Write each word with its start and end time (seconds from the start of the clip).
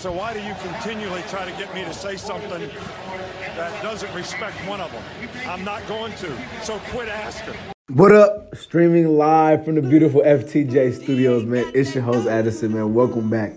So 0.00 0.10
why 0.10 0.32
do 0.32 0.40
you 0.40 0.54
continually 0.62 1.20
try 1.28 1.44
to 1.44 1.50
get 1.58 1.74
me 1.74 1.84
to 1.84 1.92
say 1.92 2.16
something 2.16 2.48
that 2.48 3.82
doesn't 3.82 4.14
respect 4.14 4.56
one 4.66 4.80
of 4.80 4.90
them? 4.90 5.02
I'm 5.46 5.62
not 5.62 5.86
going 5.86 6.14
to. 6.14 6.34
So 6.62 6.78
quit 6.88 7.08
asking. 7.08 7.52
What 7.88 8.10
up? 8.10 8.56
Streaming 8.56 9.18
live 9.18 9.62
from 9.62 9.74
the 9.74 9.82
beautiful 9.82 10.22
FTJ 10.22 11.02
studios, 11.02 11.44
man. 11.44 11.70
It's 11.74 11.94
your 11.94 12.02
host, 12.02 12.26
Addison, 12.26 12.72
man. 12.72 12.94
Welcome 12.94 13.28
back 13.28 13.52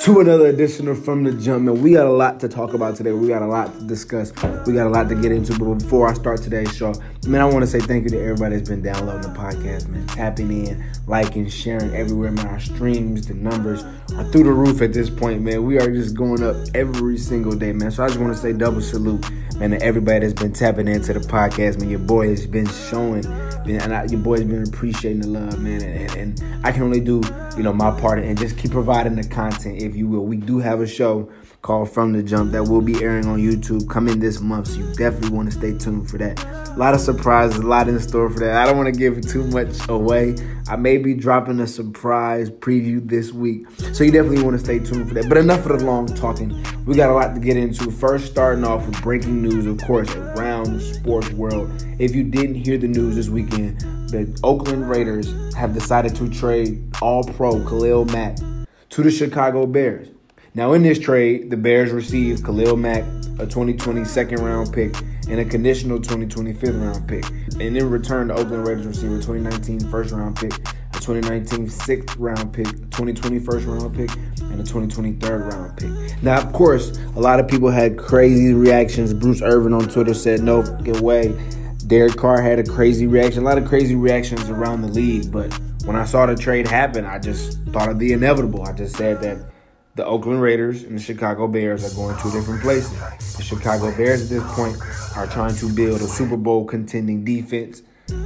to 0.00 0.20
another 0.20 0.46
edition 0.46 0.86
of 0.86 1.04
From 1.04 1.24
the 1.24 1.32
Jump, 1.32 1.64
man. 1.64 1.82
We 1.82 1.94
got 1.94 2.06
a 2.06 2.12
lot 2.12 2.38
to 2.40 2.48
talk 2.48 2.72
about 2.72 2.94
today. 2.94 3.10
We 3.10 3.26
got 3.26 3.42
a 3.42 3.46
lot 3.46 3.76
to 3.76 3.84
discuss. 3.84 4.32
We 4.64 4.72
got 4.72 4.86
a 4.86 4.90
lot 4.90 5.08
to 5.08 5.16
get 5.16 5.32
into. 5.32 5.58
But 5.58 5.74
before 5.74 6.08
I 6.08 6.14
start 6.14 6.40
today's 6.40 6.74
show, 6.76 6.94
man, 7.26 7.40
I 7.40 7.46
want 7.46 7.60
to 7.60 7.66
say 7.66 7.80
thank 7.80 8.04
you 8.04 8.10
to 8.10 8.20
everybody 8.20 8.56
that's 8.56 8.68
been 8.68 8.80
downloading 8.80 9.22
the 9.22 9.36
podcast, 9.36 9.88
man. 9.88 10.06
Tapping 10.06 10.66
in, 10.66 10.84
liking, 11.08 11.48
sharing 11.48 11.92
everywhere, 11.96 12.30
man. 12.30 12.46
Our 12.46 12.60
streams, 12.60 13.26
the 13.26 13.34
numbers 13.34 13.82
are 14.14 14.24
through 14.30 14.44
the 14.44 14.52
roof 14.52 14.82
at 14.82 14.92
this 14.92 15.10
point, 15.10 15.42
man. 15.42 15.64
We 15.64 15.80
are 15.80 15.90
just 15.90 16.16
going 16.16 16.44
up 16.44 16.56
every 16.74 17.18
single 17.18 17.56
day, 17.56 17.72
man. 17.72 17.90
So 17.90 18.04
I 18.04 18.06
just 18.06 18.20
want 18.20 18.32
to 18.32 18.40
say 18.40 18.52
double 18.52 18.80
salute, 18.80 19.28
man, 19.56 19.70
to 19.70 19.82
everybody 19.82 20.20
that's 20.20 20.40
been 20.40 20.52
tapping 20.52 20.86
into 20.86 21.12
the 21.12 21.20
podcast, 21.20 21.80
man. 21.80 21.90
Your 21.90 21.98
boy 21.98 22.28
has 22.28 22.46
been 22.46 22.68
showing, 22.68 23.24
been, 23.68 23.80
and 23.80 23.94
I, 23.94 24.04
your 24.06 24.20
boy's 24.20 24.42
been 24.42 24.64
appreciating 24.66 25.20
the 25.20 25.28
love, 25.28 25.60
man. 25.60 25.82
And, 25.82 26.10
and, 26.16 26.40
and 26.40 26.66
I 26.66 26.72
can 26.72 26.82
only 26.82 27.00
do, 27.00 27.20
you 27.56 27.62
know, 27.62 27.72
my 27.72 27.92
part 28.00 28.18
and 28.18 28.36
just 28.36 28.58
keep 28.58 28.72
providing 28.72 29.14
the 29.14 29.28
content 29.28 29.80
if 29.80 29.94
you 29.94 30.08
will. 30.08 30.24
We 30.24 30.38
do 30.38 30.58
have 30.58 30.80
a 30.80 30.86
show 30.86 31.30
called 31.62 31.90
From 31.90 32.12
the 32.12 32.22
Jump 32.22 32.52
that 32.52 32.64
will 32.64 32.80
be 32.80 33.02
airing 33.02 33.26
on 33.26 33.38
YouTube 33.38 33.88
coming 33.90 34.20
this 34.20 34.40
month, 34.40 34.68
so 34.68 34.78
you 34.78 34.94
definitely 34.94 35.30
want 35.30 35.50
to 35.50 35.58
stay 35.58 35.76
tuned 35.76 36.08
for 36.08 36.16
that. 36.18 36.42
A 36.44 36.78
lot 36.78 36.94
of 36.94 37.00
surprises, 37.00 37.58
a 37.58 37.66
lot 37.66 37.88
in 37.88 37.98
store 38.00 38.30
for 38.30 38.38
that. 38.40 38.54
I 38.54 38.64
don't 38.64 38.76
want 38.76 38.92
to 38.92 38.98
give 38.98 39.20
too 39.26 39.44
much 39.48 39.88
away. 39.88 40.36
I 40.68 40.76
may 40.76 40.98
be 40.98 41.14
dropping 41.14 41.58
a 41.60 41.66
surprise 41.66 42.48
preview 42.48 43.06
this 43.06 43.32
week, 43.32 43.66
so 43.92 44.04
you 44.04 44.12
definitely 44.12 44.42
want 44.42 44.56
to 44.58 44.64
stay 44.64 44.78
tuned 44.78 45.08
for 45.08 45.14
that. 45.14 45.28
But 45.28 45.38
enough 45.38 45.66
of 45.66 45.78
the 45.78 45.84
long 45.84 46.06
talking. 46.06 46.64
We 46.86 46.94
got 46.94 47.10
a 47.10 47.12
lot 47.12 47.34
to 47.34 47.40
get 47.40 47.56
into. 47.56 47.90
First, 47.90 48.30
starting 48.30 48.64
off 48.64 48.86
with 48.86 49.02
breaking 49.02 49.42
news, 49.42 49.66
of 49.66 49.78
course, 49.84 50.14
around 50.14 50.74
the 50.74 50.80
sports 50.80 51.30
world. 51.30 51.70
If 51.98 52.14
you 52.14 52.22
didn't 52.22 52.54
hear 52.54 52.78
the 52.78 52.86
news 52.86 53.16
this 53.16 53.28
weekend, 53.28 53.57
the 53.66 54.40
Oakland 54.42 54.88
Raiders 54.88 55.32
have 55.54 55.74
decided 55.74 56.14
to 56.16 56.28
trade 56.30 56.82
All 57.02 57.24
Pro 57.24 57.52
Khalil 57.64 58.04
Mack 58.06 58.38
to 58.90 59.02
the 59.02 59.10
Chicago 59.10 59.66
Bears. 59.66 60.08
Now, 60.54 60.72
in 60.72 60.82
this 60.82 60.98
trade, 60.98 61.50
the 61.50 61.56
Bears 61.56 61.92
received 61.92 62.44
Khalil 62.44 62.76
Mack, 62.76 63.04
a 63.38 63.46
2020 63.46 64.04
second 64.04 64.40
round 64.40 64.72
pick, 64.72 64.96
and 65.28 65.38
a 65.38 65.44
conditional 65.44 65.98
2020 65.98 66.52
fifth 66.54 66.74
round 66.74 67.06
pick. 67.06 67.24
And 67.60 67.76
in 67.76 67.90
return, 67.90 68.28
the 68.28 68.34
Oakland 68.34 68.66
Raiders 68.66 68.86
received 68.86 69.12
a 69.12 69.16
2019 69.16 69.90
first 69.90 70.12
round 70.12 70.36
pick, 70.36 70.52
a 70.52 71.00
2019 71.00 71.68
sixth 71.68 72.16
round 72.16 72.52
pick, 72.52 72.66
a 72.66 72.72
2020 72.72 73.38
first 73.38 73.66
round 73.66 73.94
pick, 73.94 74.10
and 74.40 74.54
a 74.54 74.64
2020 74.64 75.12
third 75.14 75.52
round 75.52 75.76
pick. 75.76 76.22
Now, 76.22 76.40
of 76.40 76.52
course, 76.52 76.96
a 77.14 77.20
lot 77.20 77.38
of 77.38 77.46
people 77.46 77.70
had 77.70 77.98
crazy 77.98 78.54
reactions. 78.54 79.12
Bruce 79.12 79.42
Irvin 79.42 79.74
on 79.74 79.88
Twitter 79.88 80.14
said, 80.14 80.40
no 80.40 80.62
get 80.82 81.00
way. 81.00 81.28
Derek 81.88 82.16
Carr 82.16 82.42
had 82.42 82.58
a 82.58 82.64
crazy 82.64 83.06
reaction, 83.06 83.42
a 83.42 83.46
lot 83.46 83.56
of 83.56 83.66
crazy 83.66 83.94
reactions 83.94 84.50
around 84.50 84.82
the 84.82 84.88
league. 84.88 85.32
But 85.32 85.58
when 85.86 85.96
I 85.96 86.04
saw 86.04 86.26
the 86.26 86.36
trade 86.36 86.68
happen, 86.68 87.06
I 87.06 87.18
just 87.18 87.58
thought 87.70 87.88
of 87.88 87.98
the 87.98 88.12
inevitable. 88.12 88.62
I 88.62 88.72
just 88.72 88.94
said 88.94 89.22
that 89.22 89.38
the 89.94 90.04
Oakland 90.04 90.42
Raiders 90.42 90.82
and 90.82 90.98
the 90.98 91.02
Chicago 91.02 91.48
Bears 91.48 91.90
are 91.90 91.96
going 91.96 92.14
two 92.18 92.30
different 92.30 92.60
places. 92.60 92.92
The 93.36 93.42
Chicago 93.42 93.90
Bears 93.96 94.22
at 94.22 94.28
this 94.28 94.54
point 94.54 94.76
are 95.16 95.26
trying 95.26 95.56
to 95.56 95.72
build 95.74 96.02
a 96.02 96.06
Super 96.06 96.36
Bowl 96.36 96.66
contending 96.66 97.24
defense 97.24 97.80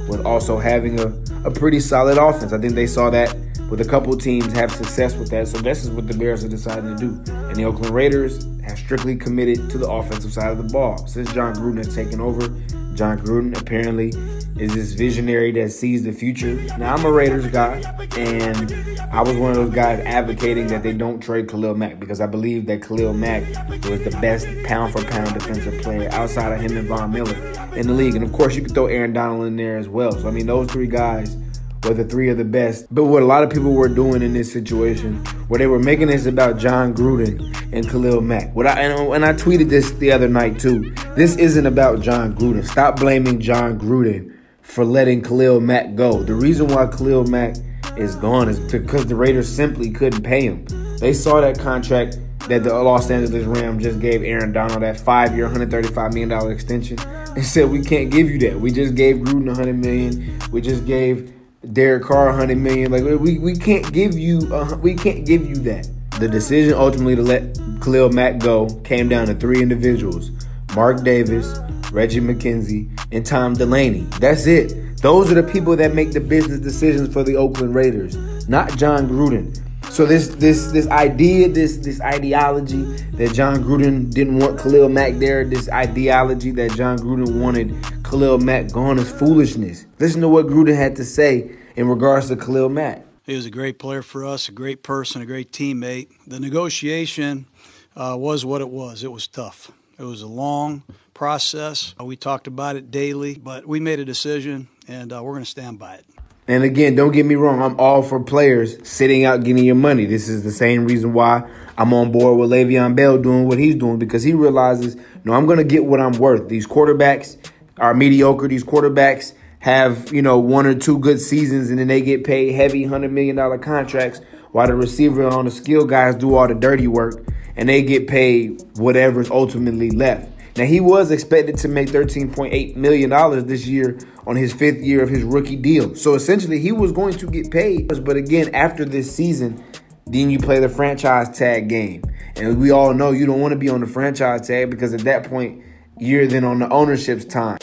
with 0.09 0.25
also 0.25 0.59
having 0.59 0.99
a, 0.99 1.07
a 1.45 1.51
pretty 1.51 1.79
solid 1.79 2.17
offense. 2.17 2.51
I 2.51 2.59
think 2.59 2.73
they 2.73 2.87
saw 2.87 3.09
that 3.11 3.33
with 3.69 3.79
a 3.79 3.85
couple 3.85 4.15
teams 4.17 4.51
have 4.53 4.71
success 4.71 5.15
with 5.15 5.29
that. 5.29 5.47
So 5.47 5.57
this 5.59 5.85
is 5.85 5.89
what 5.89 6.07
the 6.07 6.13
Bears 6.13 6.43
are 6.43 6.49
deciding 6.49 6.97
to 6.97 6.99
do. 6.99 7.31
And 7.31 7.55
the 7.55 7.63
Oakland 7.63 7.95
Raiders 7.95 8.45
have 8.63 8.77
strictly 8.77 9.15
committed 9.15 9.69
to 9.69 9.77
the 9.77 9.89
offensive 9.89 10.33
side 10.33 10.51
of 10.51 10.57
the 10.57 10.71
ball. 10.71 11.07
Since 11.07 11.33
Jon 11.33 11.55
Gruden 11.55 11.77
has 11.77 11.95
taken 11.95 12.19
over, 12.19 12.53
Jon 12.95 13.19
Gruden 13.19 13.59
apparently 13.59 14.09
is 14.57 14.75
this 14.75 14.93
visionary 14.93 15.51
that 15.53 15.71
sees 15.71 16.03
the 16.03 16.11
future. 16.11 16.53
Now 16.77 16.95
I'm 16.95 17.05
a 17.05 17.11
Raiders 17.11 17.47
guy, 17.47 17.81
and 18.17 18.71
I 19.11 19.21
was 19.21 19.35
one 19.35 19.51
of 19.51 19.57
those 19.57 19.73
guys 19.73 19.99
advocating 20.05 20.67
that 20.67 20.83
they 20.83 20.93
don't 20.93 21.19
trade 21.19 21.49
Khalil 21.49 21.75
Mack 21.75 21.99
because 21.99 22.21
I 22.21 22.27
believe 22.27 22.67
that 22.67 22.83
Khalil 22.83 23.13
Mack 23.13 23.43
was 23.69 24.03
the 24.03 24.15
best 24.21 24.47
pound 24.63 24.93
for 24.93 25.03
pound 25.05 25.33
defensive 25.33 25.81
player 25.81 26.09
outside 26.11 26.51
of 26.53 26.61
him 26.61 26.77
and 26.77 26.87
Von 26.87 27.11
Miller 27.11 27.35
in 27.75 27.87
the 27.87 27.93
league. 27.93 28.15
And 28.15 28.23
of 28.23 28.31
course, 28.31 28.55
you 28.55 28.61
could 28.61 28.73
throw 28.73 28.85
Aaron 28.85 29.13
Donald 29.13 29.45
in 29.45 29.55
there 29.55 29.77
as 29.77 29.89
well. 29.89 30.11
So 30.11 30.27
I 30.27 30.31
mean, 30.31 30.45
those 30.45 30.71
three 30.71 30.87
guys 30.87 31.35
were 31.83 31.93
the 31.93 32.03
three 32.03 32.29
of 32.29 32.37
the 32.37 32.45
best. 32.45 32.87
But 32.93 33.05
what 33.05 33.21
a 33.21 33.25
lot 33.25 33.43
of 33.43 33.49
people 33.49 33.73
were 33.73 33.89
doing 33.89 34.21
in 34.21 34.33
this 34.33 34.51
situation, 34.51 35.17
where 35.47 35.57
they 35.57 35.67
were 35.67 35.79
making 35.79 36.07
this 36.07 36.25
about 36.25 36.57
Jon 36.57 36.93
Gruden 36.93 37.53
and 37.71 37.87
Khalil 37.89 38.21
Mack. 38.21 38.53
What 38.55 38.67
I 38.67 38.81
and, 38.81 39.13
and 39.13 39.25
I 39.25 39.33
tweeted 39.33 39.69
this 39.69 39.91
the 39.91 40.11
other 40.11 40.27
night 40.27 40.59
too. 40.59 40.93
This 41.15 41.35
isn't 41.37 41.65
about 41.65 42.01
Jon 42.01 42.35
Gruden. 42.35 42.65
Stop 42.65 42.99
blaming 42.99 43.39
Jon 43.39 43.79
Gruden 43.79 44.37
for 44.61 44.85
letting 44.85 45.21
Khalil 45.21 45.59
Mack 45.59 45.95
go. 45.95 46.23
The 46.23 46.33
reason 46.33 46.67
why 46.67 46.87
Khalil 46.87 47.25
Mack 47.25 47.55
is 47.97 48.15
gone 48.15 48.49
is 48.49 48.59
because 48.59 49.05
the 49.05 49.15
Raiders 49.15 49.47
simply 49.47 49.91
couldn't 49.91 50.23
pay 50.23 50.43
him. 50.45 50.65
They 50.99 51.13
saw 51.13 51.41
that 51.41 51.59
contract 51.59 52.17
that 52.47 52.63
the 52.63 52.73
Los 52.73 53.09
Angeles 53.09 53.45
Rams 53.45 53.83
just 53.83 53.99
gave 53.99 54.23
Aaron 54.23 54.51
Donald 54.51 54.81
that 54.83 54.99
five-year, 54.99 55.47
$135 55.47 56.13
million 56.13 56.51
extension. 56.51 56.97
They 57.35 57.41
said 57.41 57.69
we 57.69 57.81
can't 57.83 58.11
give 58.11 58.29
you 58.29 58.37
that. 58.39 58.59
We 58.59 58.71
just 58.71 58.95
gave 58.95 59.17
Gruden 59.17 59.47
100 59.47 59.77
million. 59.77 60.39
We 60.51 60.61
just 60.61 60.85
gave 60.85 61.33
Derek 61.71 62.03
Carr 62.03 62.27
100 62.27 62.57
million. 62.57 62.91
Like 62.91 63.03
we, 63.19 63.39
we 63.39 63.55
can't 63.55 63.91
give 63.93 64.17
you 64.17 64.39
uh, 64.53 64.77
we 64.77 64.95
can't 64.95 65.25
give 65.25 65.47
you 65.47 65.55
that. 65.55 65.89
The 66.19 66.27
decision 66.27 66.73
ultimately 66.73 67.15
to 67.15 67.21
let 67.21 67.57
Khalil 67.81 68.09
Mack 68.09 68.39
go 68.39 68.69
came 68.83 69.07
down 69.07 69.27
to 69.27 69.35
three 69.35 69.61
individuals: 69.61 70.31
Mark 70.75 71.03
Davis, 71.03 71.57
Reggie 71.91 72.19
McKenzie, 72.19 72.89
and 73.11 73.25
Tom 73.25 73.53
Delaney. 73.53 74.01
That's 74.19 74.45
it. 74.45 74.97
Those 74.97 75.31
are 75.31 75.35
the 75.35 75.43
people 75.43 75.75
that 75.77 75.93
make 75.93 76.11
the 76.11 76.19
business 76.19 76.59
decisions 76.59 77.13
for 77.13 77.23
the 77.23 77.35
Oakland 77.35 77.75
Raiders, 77.75 78.15
not 78.47 78.75
Jon 78.77 79.07
Gruden. 79.07 79.59
So 79.89 80.05
this 80.05 80.29
this 80.29 80.71
this 80.71 80.87
idea, 80.87 81.47
this 81.49 81.77
this 81.77 82.01
ideology 82.01 82.81
that 83.13 83.33
Jon 83.33 83.63
Gruden 83.63 84.11
didn't 84.11 84.39
want 84.39 84.59
Khalil 84.59 84.89
Mack 84.89 85.15
there, 85.15 85.45
this 85.45 85.69
ideology 85.69 86.51
that 86.51 86.71
Jon 86.71 86.97
Gruden 86.97 87.39
wanted 87.39 87.75
Khalil 88.13 88.37
Mack 88.37 88.71
gone 88.71 88.99
is 88.99 89.11
foolishness. 89.11 89.87
Listen 89.97 90.21
to 90.21 90.27
what 90.27 90.45
Gruden 90.45 90.75
had 90.75 90.97
to 90.97 91.03
say 91.03 91.55
in 91.75 91.87
regards 91.89 92.27
to 92.27 92.35
Khalil 92.35 92.69
Mack. 92.69 93.03
He 93.25 93.35
was 93.35 93.47
a 93.47 93.49
great 93.49 93.79
player 93.79 94.03
for 94.03 94.23
us, 94.23 94.47
a 94.47 94.51
great 94.51 94.83
person, 94.83 95.23
a 95.23 95.25
great 95.25 95.51
teammate. 95.51 96.09
The 96.27 96.39
negotiation 96.39 97.47
uh, 97.95 98.15
was 98.19 98.45
what 98.45 98.61
it 98.61 98.69
was. 98.69 99.03
It 99.03 99.11
was 99.11 99.27
tough. 99.27 99.71
It 99.97 100.03
was 100.03 100.21
a 100.21 100.27
long 100.27 100.83
process. 101.15 101.95
We 101.99 102.15
talked 102.15 102.45
about 102.45 102.75
it 102.75 102.91
daily, 102.91 103.33
but 103.33 103.65
we 103.65 103.79
made 103.79 103.99
a 103.99 104.05
decision, 104.05 104.67
and 104.87 105.11
uh, 105.11 105.23
we're 105.23 105.31
going 105.31 105.45
to 105.45 105.49
stand 105.49 105.79
by 105.79 105.95
it. 105.95 106.05
And 106.47 106.63
again, 106.63 106.93
don't 106.93 107.13
get 107.13 107.25
me 107.25 107.33
wrong, 107.33 107.63
I'm 107.63 107.79
all 107.79 108.03
for 108.03 108.19
players 108.19 108.77
sitting 108.87 109.25
out 109.25 109.43
getting 109.43 109.63
your 109.63 109.73
money. 109.73 110.05
This 110.05 110.29
is 110.29 110.43
the 110.43 110.51
same 110.51 110.85
reason 110.85 111.13
why 111.13 111.49
I'm 111.79 111.91
on 111.95 112.11
board 112.11 112.37
with 112.37 112.51
Le'Veon 112.51 112.95
Bell 112.95 113.17
doing 113.17 113.47
what 113.47 113.57
he's 113.57 113.73
doing 113.73 113.97
because 113.97 114.21
he 114.21 114.33
realizes, 114.33 114.97
no, 115.23 115.33
I'm 115.33 115.47
going 115.47 115.57
to 115.57 115.63
get 115.63 115.85
what 115.85 115.99
I'm 115.99 116.11
worth. 116.11 116.49
These 116.49 116.67
quarterbacks 116.67 117.37
are 117.77 117.93
mediocre. 117.93 118.47
These 118.47 118.63
quarterbacks 118.63 119.33
have, 119.59 120.13
you 120.13 120.21
know, 120.21 120.37
one 120.39 120.65
or 120.65 120.75
two 120.75 120.99
good 120.99 121.19
seasons 121.19 121.69
and 121.69 121.79
then 121.79 121.87
they 121.87 122.01
get 122.01 122.23
paid 122.23 122.53
heavy 122.53 122.85
$100 122.85 123.11
million 123.11 123.59
contracts 123.59 124.19
while 124.51 124.67
the 124.67 124.75
receiver 124.75 125.25
on 125.27 125.45
the 125.45 125.51
skill 125.51 125.85
guys 125.85 126.15
do 126.15 126.35
all 126.35 126.47
the 126.47 126.53
dirty 126.53 126.87
work 126.87 127.25
and 127.55 127.69
they 127.69 127.81
get 127.81 128.07
paid 128.07 128.61
whatever's 128.75 129.31
ultimately 129.31 129.89
left. 129.89 130.29
Now 130.57 130.65
he 130.65 130.79
was 130.79 131.11
expected 131.11 131.57
to 131.59 131.67
make 131.67 131.89
$13.8 131.89 132.75
million 132.75 133.47
this 133.47 133.65
year 133.65 133.97
on 134.27 134.35
his 134.35 134.53
fifth 134.53 134.81
year 134.81 135.01
of 135.01 135.09
his 135.09 135.23
rookie 135.23 135.55
deal. 135.55 135.95
So 135.95 136.13
essentially 136.13 136.59
he 136.59 136.71
was 136.71 136.91
going 136.91 137.13
to 137.17 137.27
get 137.27 137.49
paid. 137.49 137.87
But 137.87 138.17
again, 138.17 138.53
after 138.53 138.85
this 138.85 139.13
season, 139.13 139.63
then 140.05 140.29
you 140.29 140.39
play 140.39 140.59
the 140.59 140.69
franchise 140.69 141.35
tag 141.35 141.69
game. 141.69 142.03
And 142.35 142.59
we 142.59 142.71
all 142.71 142.93
know 142.93 143.11
you 143.11 143.25
don't 143.25 143.39
want 143.39 143.53
to 143.53 143.57
be 143.57 143.69
on 143.69 143.79
the 143.79 143.87
franchise 143.87 144.47
tag 144.47 144.69
because 144.69 144.93
at 144.93 145.01
that 145.01 145.29
point, 145.29 145.62
you're 145.99 146.27
then 146.27 146.43
on 146.43 146.59
the 146.59 146.69
ownership's 146.69 147.25
time. 147.25 147.57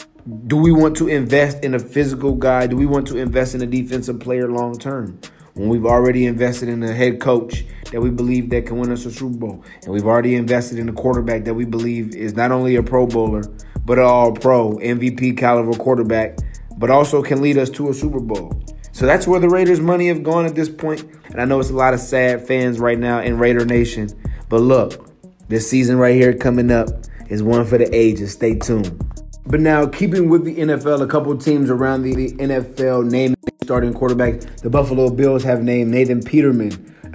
Do 0.47 0.55
we 0.57 0.71
want 0.71 0.95
to 0.97 1.07
invest 1.07 1.63
in 1.63 1.73
a 1.73 1.79
physical 1.79 2.33
guy? 2.33 2.67
Do 2.67 2.75
we 2.75 2.85
want 2.85 3.07
to 3.07 3.17
invest 3.17 3.55
in 3.55 3.61
a 3.61 3.65
defensive 3.65 4.19
player 4.19 4.47
long 4.47 4.77
term? 4.77 5.19
When 5.53 5.67
we've 5.67 5.85
already 5.85 6.27
invested 6.27 6.69
in 6.69 6.81
a 6.83 6.93
head 6.93 7.19
coach 7.19 7.65
that 7.91 7.99
we 7.99 8.09
believe 8.09 8.49
that 8.51 8.65
can 8.65 8.77
win 8.79 8.91
us 8.91 9.05
a 9.05 9.11
Super 9.11 9.37
Bowl, 9.37 9.65
and 9.83 9.93
we've 9.93 10.05
already 10.05 10.35
invested 10.35 10.79
in 10.79 10.87
a 10.87 10.93
quarterback 10.93 11.43
that 11.43 11.53
we 11.53 11.65
believe 11.65 12.15
is 12.15 12.35
not 12.35 12.51
only 12.51 12.75
a 12.75 12.83
Pro 12.83 13.05
Bowler 13.05 13.43
but 13.83 13.97
an 13.99 14.05
All 14.05 14.31
Pro 14.31 14.75
MVP 14.77 15.37
caliber 15.37 15.73
quarterback, 15.73 16.37
but 16.77 16.89
also 16.89 17.21
can 17.21 17.41
lead 17.41 17.57
us 17.57 17.69
to 17.71 17.89
a 17.89 17.93
Super 17.93 18.19
Bowl. 18.19 18.53
So 18.93 19.05
that's 19.05 19.27
where 19.27 19.39
the 19.39 19.49
Raiders' 19.49 19.79
money 19.79 20.07
have 20.07 20.23
gone 20.23 20.45
at 20.45 20.55
this 20.55 20.69
point. 20.69 21.03
And 21.25 21.41
I 21.41 21.45
know 21.45 21.59
it's 21.59 21.69
a 21.69 21.75
lot 21.75 21.93
of 21.93 21.99
sad 21.99 22.45
fans 22.45 22.79
right 22.79 22.99
now 22.99 23.19
in 23.19 23.37
Raider 23.37 23.65
Nation. 23.65 24.09
But 24.49 24.61
look, 24.61 25.09
this 25.47 25.69
season 25.69 25.97
right 25.97 26.15
here 26.15 26.33
coming 26.33 26.71
up 26.71 26.89
is 27.31 27.41
one 27.41 27.65
for 27.65 27.77
the 27.77 27.93
ages. 27.95 28.33
Stay 28.33 28.55
tuned. 28.55 29.01
But 29.47 29.61
now, 29.61 29.87
keeping 29.87 30.29
with 30.29 30.43
the 30.43 30.55
NFL, 30.57 31.01
a 31.01 31.07
couple 31.07 31.35
teams 31.37 31.69
around 31.69 32.03
the, 32.03 32.13
the 32.13 32.31
NFL 32.33 33.09
naming 33.09 33.37
starting 33.63 33.93
quarterback. 33.93 34.41
The 34.57 34.69
Buffalo 34.69 35.09
Bills 35.09 35.43
have 35.43 35.63
named 35.63 35.91
Nathan 35.91 36.21
Peterman 36.21 36.71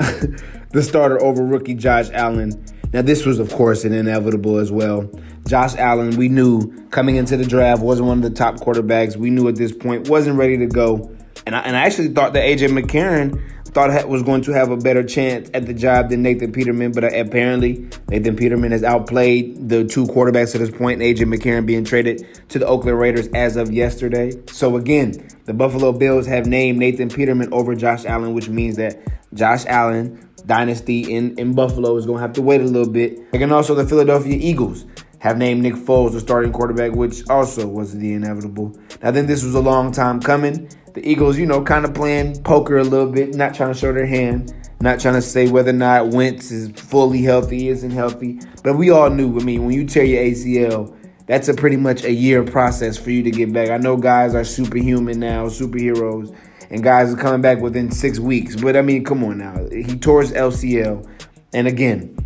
the 0.72 0.82
starter 0.82 1.22
over 1.22 1.44
rookie 1.44 1.74
Josh 1.74 2.10
Allen. 2.12 2.64
Now, 2.92 3.02
this 3.02 3.26
was, 3.26 3.38
of 3.38 3.52
course, 3.52 3.84
an 3.84 3.92
inevitable 3.92 4.56
as 4.56 4.72
well. 4.72 5.08
Josh 5.46 5.76
Allen, 5.76 6.16
we 6.16 6.28
knew 6.28 6.72
coming 6.88 7.16
into 7.16 7.36
the 7.36 7.44
draft, 7.44 7.82
wasn't 7.82 8.08
one 8.08 8.18
of 8.18 8.24
the 8.24 8.30
top 8.30 8.56
quarterbacks. 8.56 9.16
We 9.16 9.30
knew 9.30 9.48
at 9.48 9.56
this 9.56 9.72
point 9.72 10.08
wasn't 10.08 10.38
ready 10.38 10.56
to 10.58 10.66
go. 10.66 11.14
And 11.44 11.54
I, 11.54 11.60
and 11.60 11.76
I 11.76 11.80
actually 11.80 12.08
thought 12.08 12.32
that 12.32 12.42
A.J. 12.42 12.68
McCarron 12.68 13.42
thought 13.76 14.08
was 14.08 14.22
going 14.22 14.40
to 14.40 14.52
have 14.52 14.70
a 14.70 14.76
better 14.78 15.04
chance 15.04 15.50
at 15.52 15.66
the 15.66 15.74
job 15.74 16.08
than 16.08 16.22
Nathan 16.22 16.50
Peterman, 16.50 16.92
but 16.92 17.04
uh, 17.04 17.08
apparently 17.08 17.86
Nathan 18.08 18.34
Peterman 18.34 18.72
has 18.72 18.82
outplayed 18.82 19.68
the 19.68 19.84
two 19.84 20.06
quarterbacks 20.06 20.54
at 20.54 20.62
this 20.62 20.70
point, 20.70 21.02
AJ 21.02 21.18
McCarron 21.32 21.66
being 21.66 21.84
traded 21.84 22.26
to 22.48 22.58
the 22.58 22.66
Oakland 22.66 22.98
Raiders 22.98 23.28
as 23.34 23.56
of 23.56 23.70
yesterday. 23.70 24.32
So 24.50 24.76
again, 24.78 25.28
the 25.44 25.52
Buffalo 25.52 25.92
Bills 25.92 26.26
have 26.26 26.46
named 26.46 26.78
Nathan 26.78 27.10
Peterman 27.10 27.52
over 27.52 27.74
Josh 27.74 28.06
Allen, 28.06 28.32
which 28.32 28.48
means 28.48 28.76
that 28.76 28.98
Josh 29.34 29.66
Allen 29.66 30.26
dynasty 30.46 31.14
in, 31.14 31.38
in 31.38 31.54
Buffalo 31.54 31.96
is 31.96 32.06
going 32.06 32.16
to 32.16 32.22
have 32.22 32.32
to 32.32 32.42
wait 32.42 32.62
a 32.62 32.64
little 32.64 32.90
bit. 32.90 33.18
And 33.34 33.52
also 33.52 33.74
the 33.74 33.86
Philadelphia 33.86 34.38
Eagles 34.40 34.86
have 35.18 35.36
named 35.36 35.62
Nick 35.62 35.74
Foles 35.74 36.12
the 36.12 36.20
starting 36.20 36.52
quarterback, 36.52 36.92
which 36.92 37.28
also 37.28 37.66
was 37.66 37.94
the 37.94 38.14
inevitable. 38.14 38.74
I 39.02 39.12
think 39.12 39.26
this 39.26 39.44
was 39.44 39.54
a 39.54 39.60
long 39.60 39.92
time 39.92 40.20
coming 40.20 40.70
the 40.96 41.06
Eagles, 41.06 41.38
you 41.38 41.44
know, 41.44 41.62
kind 41.62 41.84
of 41.84 41.92
playing 41.92 42.42
poker 42.42 42.78
a 42.78 42.82
little 42.82 43.12
bit, 43.12 43.34
not 43.34 43.54
trying 43.54 43.70
to 43.70 43.78
show 43.78 43.92
their 43.92 44.06
hand, 44.06 44.54
not 44.80 44.98
trying 44.98 45.14
to 45.14 45.20
say 45.20 45.46
whether 45.46 45.68
or 45.68 45.74
not 45.74 46.08
Wentz 46.08 46.50
is 46.50 46.70
fully 46.70 47.20
healthy, 47.20 47.68
isn't 47.68 47.90
healthy. 47.90 48.40
But 48.64 48.78
we 48.78 48.88
all 48.88 49.10
knew, 49.10 49.38
I 49.38 49.44
mean, 49.44 49.66
when 49.66 49.74
you 49.74 49.84
tear 49.84 50.04
your 50.04 50.22
ACL, 50.22 50.96
that's 51.26 51.48
a 51.48 51.54
pretty 51.54 51.76
much 51.76 52.04
a 52.04 52.12
year 52.12 52.42
process 52.44 52.96
for 52.96 53.10
you 53.10 53.22
to 53.24 53.30
get 53.30 53.52
back. 53.52 53.68
I 53.68 53.76
know 53.76 53.98
guys 53.98 54.34
are 54.34 54.42
superhuman 54.42 55.20
now, 55.20 55.48
superheroes, 55.48 56.34
and 56.70 56.82
guys 56.82 57.12
are 57.12 57.16
coming 57.16 57.42
back 57.42 57.60
within 57.60 57.90
six 57.90 58.18
weeks. 58.18 58.56
But 58.56 58.74
I 58.74 58.80
mean, 58.80 59.04
come 59.04 59.22
on 59.22 59.36
now. 59.36 59.68
He 59.70 59.98
tore 59.98 60.22
his 60.22 60.32
LCL. 60.32 61.06
And 61.52 61.68
again, 61.68 62.16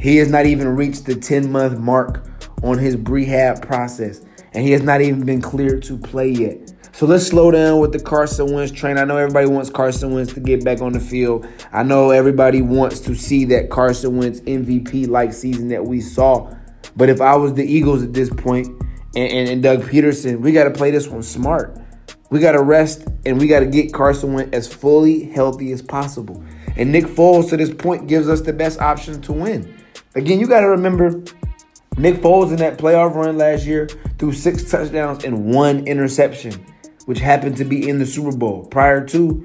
he 0.00 0.16
has 0.16 0.30
not 0.30 0.46
even 0.46 0.68
reached 0.68 1.04
the 1.04 1.14
10 1.14 1.52
month 1.52 1.78
mark 1.78 2.26
on 2.62 2.78
his 2.78 2.96
rehab 2.96 3.60
process. 3.60 4.24
And 4.54 4.64
he 4.64 4.70
has 4.70 4.82
not 4.82 5.02
even 5.02 5.26
been 5.26 5.42
cleared 5.42 5.82
to 5.82 5.98
play 5.98 6.30
yet. 6.30 6.63
So 6.96 7.06
let's 7.06 7.26
slow 7.26 7.50
down 7.50 7.80
with 7.80 7.90
the 7.90 7.98
Carson 7.98 8.52
Wentz 8.52 8.70
train. 8.70 8.98
I 8.98 9.04
know 9.04 9.16
everybody 9.16 9.48
wants 9.48 9.68
Carson 9.68 10.14
Wentz 10.14 10.32
to 10.34 10.38
get 10.38 10.64
back 10.64 10.80
on 10.80 10.92
the 10.92 11.00
field. 11.00 11.44
I 11.72 11.82
know 11.82 12.10
everybody 12.10 12.62
wants 12.62 13.00
to 13.00 13.16
see 13.16 13.44
that 13.46 13.68
Carson 13.68 14.16
Wentz 14.16 14.38
MVP 14.42 15.08
like 15.08 15.32
season 15.32 15.66
that 15.70 15.84
we 15.84 16.00
saw. 16.00 16.54
But 16.94 17.08
if 17.08 17.20
I 17.20 17.34
was 17.34 17.54
the 17.54 17.64
Eagles 17.64 18.04
at 18.04 18.12
this 18.12 18.30
point 18.30 18.68
and, 19.16 19.28
and, 19.28 19.48
and 19.48 19.60
Doug 19.60 19.82
Pederson, 19.82 20.38
we 20.38 20.52
got 20.52 20.64
to 20.64 20.70
play 20.70 20.92
this 20.92 21.08
one 21.08 21.24
smart. 21.24 21.76
We 22.30 22.38
got 22.38 22.52
to 22.52 22.62
rest 22.62 23.08
and 23.26 23.40
we 23.40 23.48
got 23.48 23.60
to 23.60 23.66
get 23.66 23.92
Carson 23.92 24.32
Wentz 24.32 24.56
as 24.56 24.72
fully 24.72 25.24
healthy 25.24 25.72
as 25.72 25.82
possible. 25.82 26.44
And 26.76 26.92
Nick 26.92 27.06
Foles, 27.06 27.48
to 27.48 27.56
this 27.56 27.74
point, 27.74 28.06
gives 28.06 28.28
us 28.28 28.40
the 28.40 28.52
best 28.52 28.80
option 28.80 29.20
to 29.22 29.32
win. 29.32 29.82
Again, 30.14 30.38
you 30.38 30.46
got 30.46 30.60
to 30.60 30.68
remember 30.68 31.24
Nick 31.96 32.22
Foles 32.22 32.50
in 32.50 32.56
that 32.58 32.78
playoff 32.78 33.16
run 33.16 33.36
last 33.36 33.66
year 33.66 33.88
threw 34.20 34.32
six 34.32 34.70
touchdowns 34.70 35.24
and 35.24 35.52
one 35.52 35.88
interception 35.88 36.64
which 37.06 37.18
happened 37.18 37.56
to 37.58 37.64
be 37.64 37.88
in 37.88 37.98
the 37.98 38.06
Super 38.06 38.36
Bowl. 38.36 38.66
Prior 38.66 39.04
to, 39.06 39.44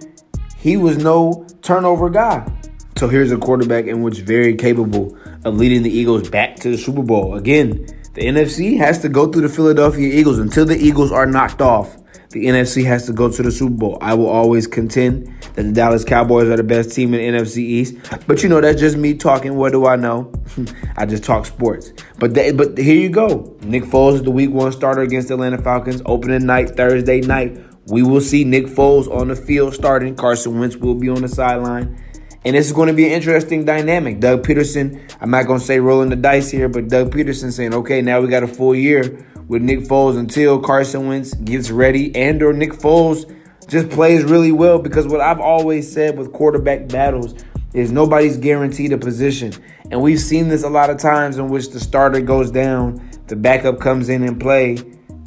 he 0.58 0.78
was 0.78 0.98
no 0.98 1.46
turnover 1.62 2.10
guy. 2.10 2.50
So 2.98 3.08
here's 3.08 3.32
a 3.32 3.38
quarterback 3.38 3.86
in 3.86 4.02
which 4.02 4.20
very 4.20 4.56
capable 4.56 5.18
of 5.46 5.56
leading 5.56 5.84
the 5.84 5.90
Eagles 5.90 6.30
back 6.30 6.58
to 6.58 6.72
the 6.72 6.78
Super 6.78 7.02
Bowl. 7.02 7.36
Again, 7.36 7.86
the 8.20 8.26
NFC 8.26 8.78
has 8.78 9.00
to 9.00 9.10
go 9.10 9.32
through 9.32 9.44
the 9.44 9.50
Philadelphia 9.50 10.08
Eagles 10.14 10.40
until 10.40 10.66
the 10.66 10.78
Eagles 10.78 11.12
are 11.12 11.26
knocked 11.26 11.62
off 11.62 11.98
the 12.32 12.46
NFC 12.46 12.86
has 12.86 13.08
to 13.08 13.14
go 13.14 13.32
to 13.32 13.42
the 13.42 13.52
Super 13.52 13.74
Bowl. 13.74 13.98
I 14.02 14.14
will 14.14 14.30
always 14.30 14.68
contend 14.68 15.28
that 15.56 15.64
the 15.64 15.72
Dallas 15.72 16.04
Cowboys 16.04 16.48
are 16.48 16.58
the 16.58 16.64
best 16.64 16.92
team 16.92 17.16
in 17.16 17.34
the 17.34 17.40
NFC 17.40 17.58
East. 17.58 17.96
But 18.28 18.44
you 18.44 18.50
know, 18.50 18.62
that's 18.62 18.80
just 18.80 18.98
me 18.98 19.16
talking. 19.16 19.56
What 19.56 19.72
do 19.72 19.88
I 19.88 19.96
know? 19.96 20.32
I 20.96 21.08
just 21.08 21.24
talk 21.24 21.48
sports. 21.48 21.92
But 22.20 22.36
they, 22.36 22.52
but 22.52 22.78
here 22.78 22.96
you 22.96 23.10
go. 23.10 23.58
Nick 23.62 23.84
Foles 23.84 24.16
is 24.16 24.24
the 24.24 24.32
Week 24.32 24.52
One 24.52 24.72
starter 24.72 25.02
against 25.02 25.30
the 25.30 25.34
Atlanta 25.34 25.58
Falcons. 25.58 26.04
Opening 26.06 26.46
night 26.46 26.76
Thursday 26.78 27.22
night. 27.22 27.58
We 27.88 28.04
will 28.04 28.22
see 28.22 28.44
Nick 28.44 28.66
Foles 28.66 29.10
on 29.10 29.30
the 29.30 29.36
field 29.36 29.74
starting. 29.74 30.16
Carson 30.16 30.60
Wentz 30.60 30.76
will 30.76 30.94
be 30.94 31.10
on 31.10 31.24
the 31.24 31.30
sideline. 31.30 32.00
And 32.46 32.56
this 32.56 32.68
is 32.68 32.74
going 32.74 32.88
to 32.88 32.94
be 32.94 33.06
an 33.06 33.12
interesting 33.12 33.66
dynamic. 33.66 34.20
Doug 34.20 34.44
Pederson, 34.44 35.02
I'm 35.20 35.30
not 35.30 35.46
going 35.46 35.60
to 35.60 35.66
say 35.66 35.80
rolling 35.80 36.10
the 36.10 36.16
dice 36.16 36.50
here, 36.50 36.70
but 36.70 36.88
Doug 36.88 37.12
Pederson 37.12 37.52
saying, 37.52 37.74
okay, 37.74 38.02
now 38.02 38.22
we 38.22 38.30
got 38.30 38.44
a 38.44 38.48
full 38.48 38.74
year 38.74 39.26
with 39.48 39.62
Nick 39.62 39.80
Foles 39.80 40.18
until 40.18 40.60
Carson 40.60 41.08
Wentz 41.08 41.34
gets 41.34 41.70
ready 41.70 42.16
and 42.16 42.42
or 42.42 42.54
Nick 42.54 42.72
Foles 42.72 43.30
just 43.68 43.90
plays 43.90 44.24
really 44.24 44.52
well 44.52 44.80
because 44.80 45.08
what 45.08 45.22
I've 45.22 45.40
always 45.40 45.92
said 45.92 46.18
with 46.18 46.32
quarterback 46.32 46.88
battles 46.88 47.36
is 47.74 47.92
nobody's 47.92 48.38
guaranteed 48.38 48.94
a 48.94 48.98
position. 48.98 49.54
And 49.92 50.02
we've 50.02 50.20
seen 50.20 50.50
this 50.50 50.64
a 50.64 50.70
lot 50.70 50.90
of 50.90 50.98
times 50.98 51.38
in 51.38 51.50
which 51.50 51.70
the 51.70 51.80
starter 51.80 52.22
goes 52.22 52.52
down, 52.52 53.10
the 53.28 53.36
backup 53.36 53.80
comes 53.80 54.10
in 54.10 54.24
and 54.24 54.40
play, 54.40 54.78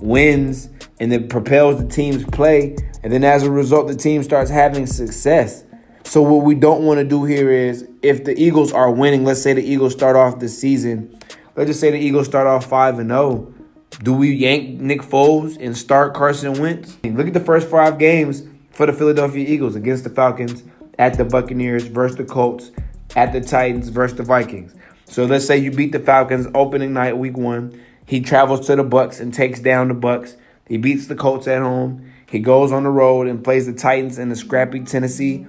wins, 0.01 0.71
and 0.99 1.13
it 1.13 1.29
propels 1.29 1.83
the 1.83 1.89
team's 1.89 2.25
play. 2.25 2.77
And 3.03 3.13
then 3.13 3.25
as 3.25 3.43
a 3.43 3.51
result, 3.51 3.89
the 3.89 3.97
team 3.97 4.23
starts 4.23 4.51
having 4.51 4.87
success. 4.87 5.65
So 6.05 6.23
what 6.23 6.45
we 6.45 6.55
don't 6.55 6.83
want 6.83 6.99
to 6.99 7.05
do 7.05 7.25
here 7.25 7.51
is 7.51 7.89
if 8.03 8.25
the 8.25 8.39
Eagles 8.41 8.73
are 8.73 8.91
winning, 8.91 9.25
let's 9.25 9.43
say 9.43 9.53
the 9.53 9.63
Eagles 9.65 9.93
start 9.93 10.17
off 10.17 10.41
the 10.41 10.49
season, 10.49 11.19
let's 11.57 11.69
just 11.69 11.81
say 11.81 11.91
the 11.91 11.99
Eagles 11.99 12.27
start 12.27 12.47
off 12.47 12.67
5 12.67 12.99
and 12.99 13.11
0 13.11 13.55
do 14.01 14.15
we 14.15 14.33
yank 14.33 14.81
Nick 14.81 15.03
Foles 15.03 15.57
and 15.61 15.77
start 15.77 16.15
Carson 16.15 16.55
Wentz? 16.55 16.97
Look 17.05 17.27
at 17.27 17.35
the 17.35 17.41
first 17.41 17.69
five 17.69 17.99
games 17.99 18.43
for 18.71 18.87
the 18.87 18.93
Philadelphia 18.93 19.47
Eagles 19.47 19.77
against 19.77 20.05
the 20.05 20.11
Falcons, 20.11 20.65
at 20.99 21.17
the 21.17 21.25
Buccaneers, 21.25 21.85
versus 21.85 22.17
the 22.17 22.25
Colts, 22.25 22.71
at 23.15 23.33
the 23.33 23.41
Titans, 23.41 23.91
versus 23.91 24.17
the 24.17 24.23
Vikings. 24.23 24.75
So 25.05 25.25
let's 25.25 25.47
say 25.47 25.59
you 25.59 25.71
beat 25.71 25.93
the 25.93 26.01
Falcons 26.01 26.47
opening 26.55 26.95
night, 26.95 27.19
week 27.19 27.37
one. 27.37 27.81
He 28.07 28.21
travels 28.21 28.67
to 28.67 28.77
the 28.77 28.83
Bucks 28.83 29.21
and 29.21 29.33
takes 29.33 29.61
down 29.61 29.89
the 29.89 29.95
Bucks. 29.95 30.37
He 30.67 30.79
beats 30.79 31.07
the 31.07 31.15
Colts 31.15 31.47
at 31.47 31.61
home. 31.61 32.11
He 32.29 32.39
goes 32.39 32.73
on 32.73 32.85
the 32.85 32.91
road 32.91 33.29
and 33.29 33.45
plays 33.45 33.67
the 33.67 33.75
Titans 33.75 34.19
in 34.19 34.31
the 34.31 34.37
scrappy 34.37 34.81
Tennessee, 34.81 35.47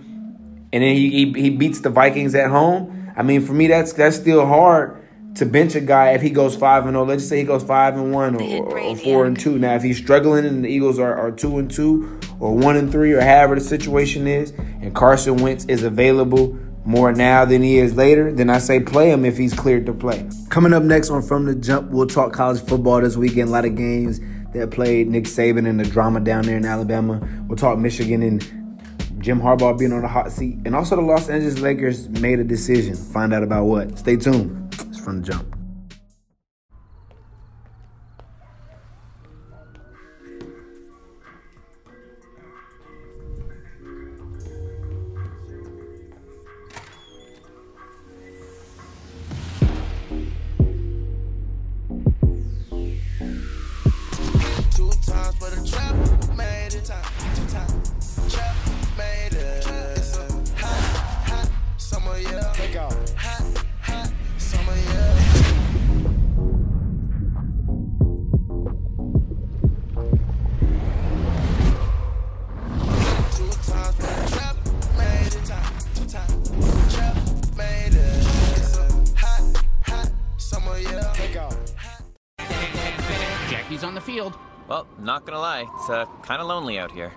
and 0.74 0.82
then 0.82 0.96
he, 0.96 1.10
he, 1.12 1.34
he 1.34 1.50
beats 1.52 1.82
the 1.82 1.92
Vikings 1.92 2.34
at 2.34 2.50
home. 2.50 3.14
I 3.16 3.22
mean, 3.22 3.46
for 3.46 3.54
me, 3.54 3.68
that's 3.68 3.94
that's 3.94 4.16
still 4.16 4.46
hard 4.46 5.00
to 5.36 5.46
bench 5.46 5.76
a 5.76 5.82
guy 5.82 6.12
if 6.12 6.22
he 6.22 6.32
goes 6.32 6.56
five 6.56 6.86
and 6.86 6.94
zero. 6.94 7.04
Oh, 7.04 7.08
let's 7.08 7.22
just 7.22 7.30
say 7.30 7.38
he 7.38 7.44
goes 7.44 7.64
five 7.64 7.96
and 7.96 8.12
one 8.12 8.36
or, 8.36 8.78
or, 8.80 8.96
four 8.96 9.26
and 9.26 9.40
two. 9.40 9.60
Now, 9.60 9.76
if 9.76 9.84
he's 9.84 9.98
struggling 9.98 10.46
and 10.46 10.66
the 10.66 10.70
Eagles 10.70 10.98
are, 10.98 11.16
are 11.16 11.32
two 11.32 11.60
and 11.60 11.70
two 11.70 12.20
or 12.40 12.56
one 12.56 12.76
and 12.76 12.92
three 12.92 13.14
or 13.14 13.22
however 13.22 13.56
the 13.56 13.62
situation 13.62 14.28
is, 14.28 14.50
and 14.52 14.96
Carson 14.96 15.38
Wentz 15.38 15.66
is 15.66 15.84
available 15.84 16.58
more 16.86 17.14
now 17.14 17.46
than 17.46 17.62
he 17.62 17.78
is 17.78 17.96
later, 17.96 18.32
then 18.34 18.50
I 18.50 18.58
say 18.58 18.80
play 18.80 19.12
him 19.12 19.26
if 19.26 19.38
he's 19.38 19.54
cleared 19.54 19.86
to 19.86 19.94
play. 19.94 20.28
Coming 20.50 20.74
up 20.74 20.84
next 20.84 21.12
on 21.12 21.22
From 21.22 21.46
the 21.46 21.56
Jump, 21.56 21.92
we'll 21.92 22.08
talk 22.08 22.34
college 22.34 22.62
football 22.62 23.00
this 23.02 23.16
weekend. 23.16 23.50
A 23.50 23.52
lot 23.52 23.66
of 23.66 23.76
games 23.76 24.20
that 24.54 24.72
played 24.72 25.08
Nick 25.08 25.26
Saban 25.26 25.68
and 25.68 25.80
the 25.80 25.86
drama 25.86 26.20
down 26.20 26.44
there 26.44 26.58
in 26.58 26.66
Alabama. 26.66 27.22
We'll 27.48 27.58
talk 27.58 27.78
Michigan 27.78 28.22
and 28.22 28.63
Jim 29.24 29.40
Harbaugh 29.40 29.80
being 29.80 29.94
on 29.94 30.02
the 30.02 30.08
hot 30.08 30.34
seat, 30.34 30.58
and 30.66 30.76
also 30.76 30.98
the 30.98 31.02
Los 31.02 31.30
Angeles 31.30 31.60
Lakers 31.60 32.10
made 32.10 32.40
a 32.40 32.44
decision. 32.44 32.94
Find 32.94 33.34
out 33.34 33.42
about 33.42 33.64
what. 33.64 33.98
Stay 33.98 34.18
tuned 34.18 34.76
It's 34.90 35.00
from 35.00 35.22
the 35.22 35.32
jump. 35.32 35.63
Well, 84.68 84.88
not 85.00 85.26
gonna 85.26 85.40
lie, 85.40 85.66
it's 85.76 85.90
uh, 85.90 86.06
kind 86.22 86.42
of 86.42 86.48
lonely 86.48 86.80
out 86.80 86.92
here. 86.92 87.12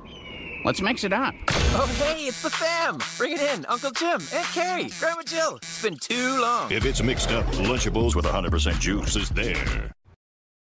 Let's 0.65 0.81
mix 0.81 1.05
it 1.05 1.13
up. 1.13 1.35
Oh, 1.49 1.87
hey, 2.03 2.25
it's 2.25 2.43
the 2.43 2.51
fam! 2.51 2.99
Bring 3.19 3.33
it 3.33 3.41
in, 3.41 3.65
Uncle 3.67 3.93
Jim, 3.93 4.21
Aunt 4.35 4.47
Carrie, 4.53 4.89
Grandma 4.99 5.23
Jill. 5.23 5.57
It's 5.57 5.83
been 5.83 5.97
too 5.97 6.41
long. 6.41 6.73
If 6.73 6.85
it's 6.85 7.03
mixed 7.03 7.31
up, 7.31 7.45
Lunchables 7.47 8.17
with 8.17 8.25
100% 8.25 8.81
juice 8.81 9.15
is 9.15 9.29
there. 9.31 9.93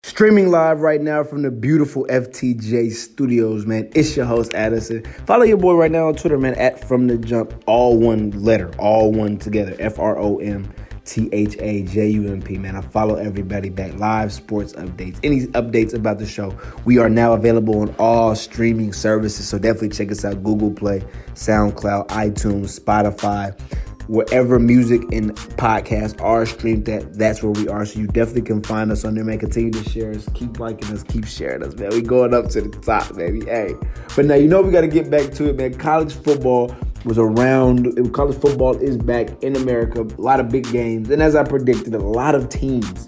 Streaming 0.03 0.49
live 0.49 0.79
right 0.79 0.99
now 0.99 1.23
from 1.23 1.43
the 1.43 1.51
beautiful 1.51 2.07
FTJ 2.09 2.91
studios, 2.91 3.67
man. 3.67 3.91
It's 3.93 4.17
your 4.17 4.25
host, 4.25 4.55
Addison. 4.55 5.03
Follow 5.27 5.43
your 5.43 5.57
boy 5.57 5.75
right 5.75 5.91
now 5.91 6.07
on 6.07 6.15
Twitter, 6.15 6.39
man, 6.39 6.55
at 6.55 6.87
From 6.87 7.05
the 7.05 7.17
Jump, 7.17 7.53
all 7.67 7.99
one 7.99 8.31
letter, 8.31 8.71
all 8.79 9.11
one 9.11 9.37
together, 9.37 9.75
F 9.79 9.99
R 9.99 10.17
O 10.17 10.37
M 10.37 10.73
T 11.05 11.29
H 11.31 11.57
A 11.59 11.83
J 11.83 12.09
U 12.09 12.27
M 12.31 12.41
P, 12.41 12.57
man. 12.57 12.75
I 12.75 12.81
follow 12.81 13.15
everybody 13.15 13.69
back. 13.69 13.97
Live 13.97 14.31
sports 14.31 14.73
updates. 14.73 15.19
Any 15.23 15.47
updates 15.47 15.93
about 15.93 16.19
the 16.19 16.25
show, 16.25 16.55
we 16.85 16.99
are 16.99 17.09
now 17.09 17.33
available 17.33 17.79
on 17.81 17.95
all 17.97 18.35
streaming 18.35 18.93
services. 18.93 19.47
So 19.47 19.57
definitely 19.57 19.89
check 19.89 20.11
us 20.11 20.23
out 20.23 20.43
Google 20.43 20.71
Play, 20.71 21.03
SoundCloud, 21.33 22.07
iTunes, 22.07 22.79
Spotify. 22.79 23.59
Wherever 24.07 24.59
music 24.59 25.03
and 25.13 25.33
podcasts 25.57 26.19
are 26.21 26.45
streamed 26.45 26.89
at, 26.89 27.13
that's 27.13 27.41
where 27.41 27.51
we 27.51 27.69
are. 27.69 27.85
So 27.85 27.99
you 27.99 28.07
definitely 28.07 28.41
can 28.41 28.61
find 28.61 28.91
us 28.91 29.05
on 29.05 29.15
there, 29.15 29.23
man. 29.23 29.39
Continue 29.39 29.71
to 29.71 29.89
share 29.89 30.11
us, 30.11 30.27
keep 30.33 30.59
liking 30.59 30.91
us, 30.91 31.03
keep 31.03 31.25
sharing 31.25 31.63
us, 31.63 31.75
man. 31.75 31.91
We 31.91 32.01
going 32.01 32.33
up 32.33 32.49
to 32.49 32.61
the 32.61 32.69
top, 32.79 33.15
baby. 33.15 33.45
Hey. 33.45 33.73
But 34.15 34.25
now 34.25 34.35
you 34.35 34.47
know 34.47 34.61
we 34.61 34.71
gotta 34.71 34.87
get 34.87 35.09
back 35.09 35.31
to 35.33 35.49
it, 35.49 35.55
man. 35.55 35.75
College 35.75 36.13
football 36.13 36.75
was 37.05 37.17
around. 37.17 38.13
College 38.13 38.39
football 38.39 38.75
is 38.77 38.97
back 38.97 39.29
in 39.43 39.55
America. 39.55 40.01
A 40.01 40.21
lot 40.21 40.39
of 40.39 40.49
big 40.49 40.69
games, 40.71 41.09
and 41.09 41.21
as 41.21 41.35
I 41.35 41.43
predicted, 41.43 41.93
a 41.93 41.99
lot 41.99 42.35
of 42.35 42.49
teams 42.49 43.07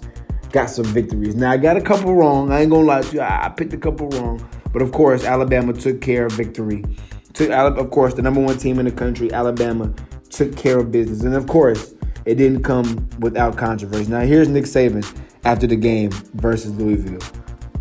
got 0.52 0.70
some 0.70 0.84
victories. 0.86 1.34
Now 1.34 1.50
I 1.50 1.56
got 1.56 1.76
a 1.76 1.80
couple 1.80 2.14
wrong. 2.14 2.52
I 2.52 2.60
ain't 2.60 2.70
gonna 2.70 2.86
lie 2.86 3.02
to 3.02 3.12
you. 3.12 3.20
I 3.20 3.48
picked 3.56 3.72
a 3.72 3.78
couple 3.78 4.08
wrong, 4.10 4.46
but 4.72 4.82
of 4.82 4.92
course 4.92 5.24
Alabama 5.24 5.72
took 5.72 6.00
care 6.00 6.26
of 6.26 6.32
victory. 6.32 6.84
Took 7.32 7.50
of 7.50 7.90
course 7.90 8.14
the 8.14 8.22
number 8.22 8.40
one 8.40 8.56
team 8.56 8.78
in 8.78 8.84
the 8.84 8.92
country, 8.92 9.32
Alabama, 9.32 9.92
took 10.30 10.56
care 10.56 10.78
of 10.78 10.92
business, 10.92 11.22
and 11.22 11.34
of 11.34 11.46
course 11.46 11.94
it 12.24 12.36
didn't 12.36 12.62
come 12.62 13.08
without 13.18 13.56
controversy. 13.56 14.10
Now 14.10 14.20
here's 14.20 14.48
Nick 14.48 14.64
Saban 14.64 15.04
after 15.44 15.66
the 15.66 15.76
game 15.76 16.10
versus 16.34 16.72
Louisville. 16.72 17.20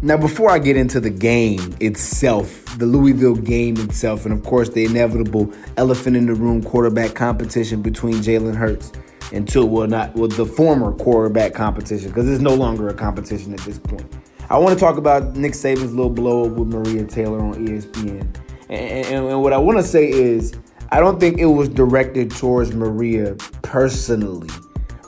Now, 0.04 0.18
before 0.18 0.52
I 0.52 0.60
get 0.60 0.76
into 0.76 1.00
the 1.00 1.10
game 1.10 1.78
itself, 1.80 2.66
the 2.78 2.86
Louisville 2.86 3.36
game 3.38 3.78
itself, 3.78 4.26
and 4.26 4.34
of 4.34 4.44
course 4.44 4.68
the 4.68 4.84
inevitable 4.84 5.50
elephant 5.78 6.18
in 6.18 6.26
the 6.26 6.34
room 6.34 6.62
quarterback 6.62 7.14
competition 7.14 7.82
between 7.82 8.16
Jalen 8.16 8.54
Hurts 8.54 8.92
and 9.32 9.48
Tua, 9.48 9.66
well, 9.66 9.88
not 9.88 10.14
well, 10.14 10.28
the 10.28 10.46
former 10.46 10.92
quarterback 10.92 11.54
competition, 11.54 12.10
because 12.10 12.30
it's 12.30 12.42
no 12.42 12.54
longer 12.54 12.90
a 12.90 12.94
competition 12.94 13.54
at 13.54 13.62
this 13.62 13.80
point. 13.80 14.04
I 14.50 14.58
want 14.58 14.78
to 14.78 14.80
talk 14.80 14.98
about 14.98 15.38
Nick 15.38 15.54
Saban's 15.54 15.94
little 15.94 16.10
blow 16.10 16.48
up 16.48 16.58
with 16.58 16.68
Maria 16.68 17.06
Taylor 17.06 17.40
on 17.40 17.66
ESPN, 17.66 18.28
and, 18.68 19.06
and, 19.08 19.26
and 19.28 19.42
what 19.42 19.54
I 19.54 19.58
want 19.58 19.78
to 19.78 19.84
say 19.86 20.10
is, 20.10 20.54
I 20.92 21.00
don't 21.00 21.18
think 21.18 21.38
it 21.38 21.46
was 21.46 21.70
directed 21.70 22.30
towards 22.30 22.74
Maria 22.74 23.36
personally 23.62 24.50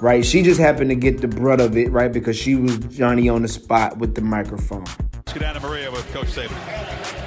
right? 0.05 0.23
She 0.23 0.43
just 0.43 0.59
happened 0.59 0.91
to 0.91 0.95
get 0.95 1.19
the 1.19 1.27
brunt 1.27 1.61
of 1.61 1.75
it, 1.75 1.91
right? 1.91 2.13
Because 2.13 2.37
she 2.37 2.53
was 2.53 2.77
Johnny 2.77 3.27
on 3.27 3.41
the 3.41 3.47
spot 3.47 3.97
with 3.97 4.13
the 4.13 4.21
microphone. 4.21 4.85
Let's 5.15 5.33
get 5.33 5.39
down 5.39 5.55
to 5.55 5.59
Maria 5.61 5.89
with 5.89 6.05
Coach 6.13 6.27
Saban. 6.27 6.51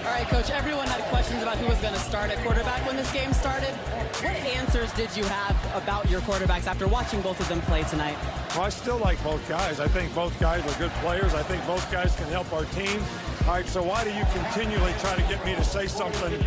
All 0.06 0.12
right, 0.12 0.24
Coach, 0.28 0.48
everyone 0.50 0.86
had 0.86 0.97
questions 1.28 1.42
about 1.42 1.58
who 1.58 1.66
was 1.66 1.78
going 1.82 1.92
to 1.92 2.00
start 2.00 2.30
at 2.30 2.38
quarterback 2.42 2.86
when 2.86 2.96
this 2.96 3.12
game 3.12 3.34
started. 3.34 3.68
What 4.24 4.34
answers 4.56 4.90
did 4.94 5.14
you 5.14 5.24
have 5.24 5.82
about 5.82 6.08
your 6.08 6.22
quarterbacks 6.22 6.66
after 6.66 6.88
watching 6.88 7.20
both 7.20 7.38
of 7.38 7.46
them 7.48 7.60
play 7.62 7.82
tonight? 7.84 8.16
Well, 8.54 8.62
I 8.62 8.70
still 8.70 8.96
like 8.96 9.22
both 9.22 9.46
guys. 9.46 9.78
I 9.78 9.88
think 9.88 10.14
both 10.14 10.38
guys 10.40 10.64
are 10.64 10.78
good 10.78 10.90
players. 11.02 11.34
I 11.34 11.42
think 11.42 11.66
both 11.66 11.84
guys 11.92 12.16
can 12.16 12.28
help 12.28 12.50
our 12.54 12.64
team. 12.66 13.02
All 13.42 13.52
right, 13.52 13.66
so 13.66 13.82
why 13.82 14.04
do 14.04 14.10
you 14.10 14.24
continually 14.32 14.94
try 15.00 15.16
to 15.16 15.22
get 15.22 15.44
me 15.44 15.54
to 15.54 15.64
say 15.64 15.86
something 15.86 16.38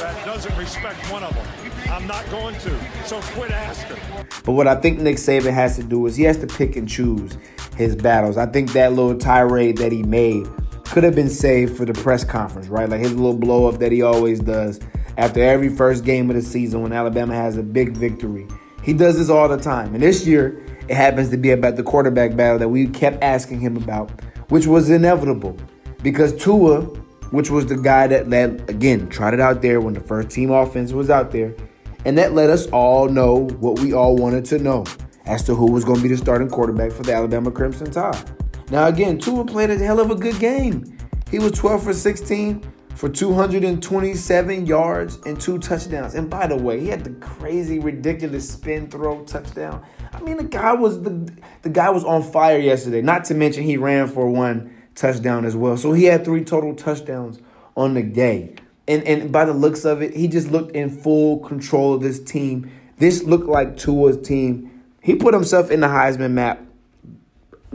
that 0.00 0.24
doesn't 0.24 0.56
respect 0.56 0.98
one 1.12 1.22
of 1.22 1.34
them? 1.34 1.46
I'm 1.90 2.06
not 2.06 2.28
going 2.30 2.54
to. 2.60 3.04
So 3.04 3.20
quit 3.34 3.50
asking. 3.50 3.98
But 4.44 4.52
what 4.52 4.66
I 4.66 4.76
think 4.76 5.00
Nick 5.00 5.16
Saban 5.16 5.52
has 5.52 5.76
to 5.76 5.82
do 5.82 6.06
is 6.06 6.16
he 6.16 6.24
has 6.24 6.38
to 6.38 6.46
pick 6.46 6.76
and 6.76 6.88
choose 6.88 7.36
his 7.76 7.96
battles. 7.96 8.38
I 8.38 8.46
think 8.46 8.72
that 8.72 8.94
little 8.94 9.18
tirade 9.18 9.76
that 9.76 9.92
he 9.92 10.02
made 10.02 10.46
could 10.90 11.04
have 11.04 11.14
been 11.14 11.30
saved 11.30 11.76
for 11.76 11.84
the 11.84 11.92
press 11.92 12.24
conference, 12.24 12.68
right? 12.68 12.88
Like 12.88 13.00
his 13.00 13.14
little 13.14 13.34
blow 13.34 13.68
up 13.68 13.78
that 13.78 13.92
he 13.92 14.02
always 14.02 14.40
does 14.40 14.80
after 15.16 15.42
every 15.42 15.68
first 15.68 16.04
game 16.04 16.28
of 16.30 16.36
the 16.36 16.42
season 16.42 16.82
when 16.82 16.92
Alabama 16.92 17.34
has 17.34 17.56
a 17.56 17.62
big 17.62 17.96
victory. 17.96 18.46
He 18.82 18.92
does 18.92 19.18
this 19.18 19.28
all 19.28 19.48
the 19.48 19.56
time. 19.56 19.94
And 19.94 20.02
this 20.02 20.26
year, 20.26 20.64
it 20.88 20.96
happens 20.96 21.30
to 21.30 21.36
be 21.36 21.50
about 21.50 21.76
the 21.76 21.82
quarterback 21.82 22.34
battle 22.34 22.58
that 22.58 22.68
we 22.68 22.86
kept 22.88 23.22
asking 23.22 23.60
him 23.60 23.76
about, 23.76 24.10
which 24.48 24.66
was 24.66 24.90
inevitable 24.90 25.56
because 26.02 26.32
Tua, 26.42 26.80
which 27.30 27.50
was 27.50 27.66
the 27.66 27.76
guy 27.76 28.06
that 28.08 28.28
led, 28.28 28.68
again, 28.68 29.08
tried 29.08 29.34
it 29.34 29.40
out 29.40 29.62
there 29.62 29.80
when 29.80 29.94
the 29.94 30.00
first 30.00 30.30
team 30.30 30.50
offense 30.50 30.92
was 30.92 31.10
out 31.10 31.30
there, 31.30 31.54
and 32.04 32.18
that 32.18 32.32
let 32.32 32.50
us 32.50 32.66
all 32.68 33.08
know 33.08 33.48
what 33.60 33.78
we 33.78 33.92
all 33.92 34.16
wanted 34.16 34.44
to 34.46 34.58
know 34.58 34.84
as 35.26 35.44
to 35.44 35.54
who 35.54 35.70
was 35.70 35.84
going 35.84 35.98
to 35.98 36.02
be 36.02 36.08
the 36.08 36.16
starting 36.16 36.48
quarterback 36.48 36.90
for 36.90 37.02
the 37.02 37.12
Alabama 37.12 37.50
Crimson 37.50 37.90
Tide. 37.90 38.39
Now, 38.70 38.86
again, 38.86 39.18
Tua 39.18 39.44
played 39.44 39.70
a 39.70 39.78
hell 39.78 39.98
of 39.98 40.10
a 40.10 40.14
good 40.14 40.38
game. 40.38 40.96
He 41.30 41.38
was 41.38 41.52
12 41.52 41.82
for 41.82 41.92
16 41.92 42.62
for 42.94 43.08
227 43.08 44.66
yards 44.66 45.18
and 45.26 45.40
two 45.40 45.58
touchdowns. 45.58 46.14
And 46.14 46.28
by 46.28 46.46
the 46.46 46.56
way, 46.56 46.78
he 46.78 46.88
had 46.88 47.02
the 47.02 47.10
crazy, 47.14 47.78
ridiculous 47.78 48.48
spin 48.50 48.88
throw 48.88 49.24
touchdown. 49.24 49.82
I 50.12 50.20
mean, 50.20 50.36
the 50.36 50.44
guy 50.44 50.74
was 50.74 51.02
the 51.02 51.32
the 51.62 51.70
guy 51.70 51.90
was 51.90 52.04
on 52.04 52.22
fire 52.22 52.58
yesterday. 52.58 53.00
Not 53.00 53.24
to 53.26 53.34
mention 53.34 53.64
he 53.64 53.76
ran 53.76 54.06
for 54.06 54.28
one 54.28 54.76
touchdown 54.94 55.44
as 55.44 55.56
well. 55.56 55.76
So 55.76 55.92
he 55.92 56.04
had 56.04 56.24
three 56.24 56.44
total 56.44 56.74
touchdowns 56.74 57.40
on 57.76 57.94
the 57.94 58.02
day. 58.02 58.54
And 58.86 59.02
and 59.04 59.32
by 59.32 59.46
the 59.46 59.54
looks 59.54 59.84
of 59.84 60.02
it, 60.02 60.14
he 60.14 60.28
just 60.28 60.50
looked 60.50 60.76
in 60.76 60.90
full 60.90 61.38
control 61.38 61.94
of 61.94 62.02
this 62.02 62.20
team. 62.20 62.70
This 62.98 63.22
looked 63.22 63.48
like 63.48 63.76
Tua's 63.76 64.20
team. 64.20 64.82
He 65.02 65.14
put 65.14 65.32
himself 65.32 65.70
in 65.70 65.80
the 65.80 65.86
Heisman 65.86 66.32
map 66.32 66.60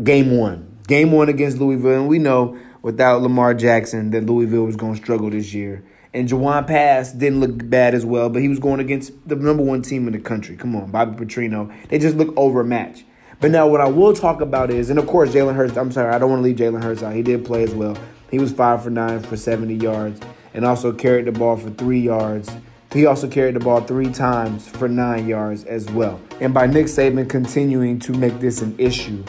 game 0.04 0.38
one. 0.38 0.75
Game 0.88 1.12
one 1.12 1.30
against 1.30 1.58
Louisville. 1.58 2.02
And 2.02 2.08
we 2.08 2.20
know 2.20 2.58
without 2.82 3.22
Lamar 3.22 3.54
Jackson 3.54 4.12
that 4.12 4.26
Louisville 4.26 4.66
was 4.66 4.76
going 4.76 4.96
to 4.96 5.02
struggle 5.02 5.30
this 5.30 5.54
year. 5.54 5.84
And 6.14 6.30
Jawon 6.30 6.66
Pass 6.66 7.12
didn't 7.12 7.42
look 7.42 7.70
bad 7.70 7.94
as 7.94 8.06
well, 8.06 8.30
but 8.30 8.42
he 8.42 8.48
was 8.48 8.60
going 8.60 8.80
against 8.80 9.12
the 9.28 9.36
number 9.36 9.64
one 9.64 9.82
team 9.82 10.08
in 10.08 10.14
the 10.14 10.20
country. 10.20 10.56
Come 10.56 10.76
on, 10.76 10.90
Bobby 10.90 11.26
Petrino. 11.26 11.74
They 11.90 12.00
just 12.00 12.16
look 12.16 12.34
overmatched. 12.38 13.04
But 13.42 13.52
now 13.52 13.68
what 13.68 13.82
I 13.82 13.90
will 13.90 14.14
talk 14.14 14.40
about 14.40 14.72
is, 14.72 14.90
and 14.90 14.98
of 14.98 15.08
course 15.08 15.32
Jalen 15.32 15.56
Hurts. 15.56 15.76
I'm 15.76 15.92
sorry, 15.92 16.14
I 16.14 16.20
don't 16.20 16.30
want 16.30 16.40
to 16.40 16.44
leave 16.44 16.56
Jalen 16.56 16.84
Hurts 16.84 17.04
out. 17.04 17.14
He 17.14 17.22
did 17.22 17.44
play 17.44 17.64
as 17.64 17.74
well. 17.74 17.98
He 18.32 18.40
was 18.40 18.54
five 18.54 18.84
for 18.84 18.90
nine 18.90 19.20
for 19.22 19.36
70 19.36 19.76
yards, 19.76 20.22
and 20.54 20.66
also 20.66 20.94
carried 20.94 21.26
the 21.26 21.32
ball 21.32 21.58
for 21.58 21.70
three 21.72 22.00
yards. 22.00 22.50
He 22.94 23.06
also 23.06 23.28
carried 23.28 23.56
the 23.56 23.60
ball 23.60 23.82
three 23.82 24.10
times 24.10 24.70
for 24.70 24.88
nine 24.88 25.28
yards 25.28 25.66
as 25.66 25.86
well. 25.92 26.22
And 26.40 26.54
by 26.54 26.66
Nick 26.66 26.86
Saban 26.86 27.30
continuing 27.30 28.00
to 28.00 28.14
make 28.14 28.40
this 28.40 28.62
an 28.62 28.74
issue, 28.78 29.24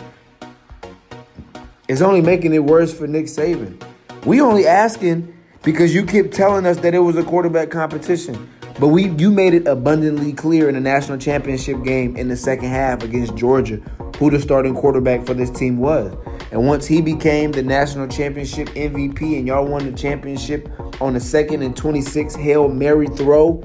it's 1.88 2.00
only 2.00 2.20
making 2.20 2.52
it 2.54 2.64
worse 2.64 2.92
for 2.92 3.06
Nick 3.06 3.26
Saban. 3.26 3.82
We 4.24 4.40
only 4.40 4.66
asking 4.66 5.32
because 5.62 5.94
you 5.94 6.04
kept 6.04 6.32
telling 6.32 6.66
us 6.66 6.78
that 6.78 6.94
it 6.94 6.98
was 6.98 7.16
a 7.16 7.22
quarterback 7.22 7.70
competition. 7.70 8.50
But 8.78 8.88
we 8.88 9.08
you 9.10 9.30
made 9.30 9.54
it 9.54 9.66
abundantly 9.66 10.32
clear 10.32 10.68
in 10.68 10.74
the 10.74 10.80
national 10.80 11.18
championship 11.18 11.82
game 11.82 12.16
in 12.16 12.28
the 12.28 12.36
second 12.36 12.68
half 12.68 13.02
against 13.02 13.34
Georgia 13.36 13.80
who 14.18 14.30
the 14.30 14.40
starting 14.40 14.74
quarterback 14.74 15.26
for 15.26 15.34
this 15.34 15.50
team 15.50 15.78
was. 15.78 16.14
And 16.50 16.66
once 16.66 16.86
he 16.86 17.02
became 17.02 17.52
the 17.52 17.62
national 17.62 18.08
championship 18.08 18.68
MVP 18.70 19.38
and 19.38 19.46
y'all 19.46 19.66
won 19.66 19.90
the 19.90 19.96
championship 19.96 20.70
on 21.00 21.14
the 21.14 21.20
second 21.20 21.62
and 21.62 21.76
26 21.76 22.34
Hail 22.34 22.68
Mary 22.68 23.08
throw, 23.08 23.62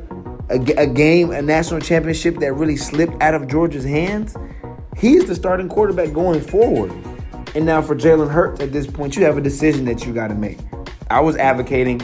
a, 0.49 0.59
a 0.77 0.87
game, 0.87 1.31
a 1.31 1.41
national 1.41 1.79
championship 1.79 2.37
that 2.39 2.53
really 2.53 2.75
slipped 2.75 3.21
out 3.21 3.33
of 3.33 3.47
Georgia's 3.47 3.85
hands, 3.85 4.35
he's 4.97 5.25
the 5.25 5.35
starting 5.35 5.69
quarterback 5.69 6.11
going 6.11 6.41
forward. 6.41 6.91
And 7.53 7.65
now 7.65 7.81
for 7.81 7.95
Jalen 7.95 8.31
Hurts 8.31 8.61
at 8.61 8.71
this 8.71 8.87
point, 8.87 9.17
you 9.17 9.25
have 9.25 9.37
a 9.37 9.41
decision 9.41 9.83
that 9.85 10.05
you 10.05 10.13
got 10.13 10.29
to 10.29 10.35
make. 10.35 10.59
I 11.09 11.19
was 11.19 11.35
advocating 11.35 12.01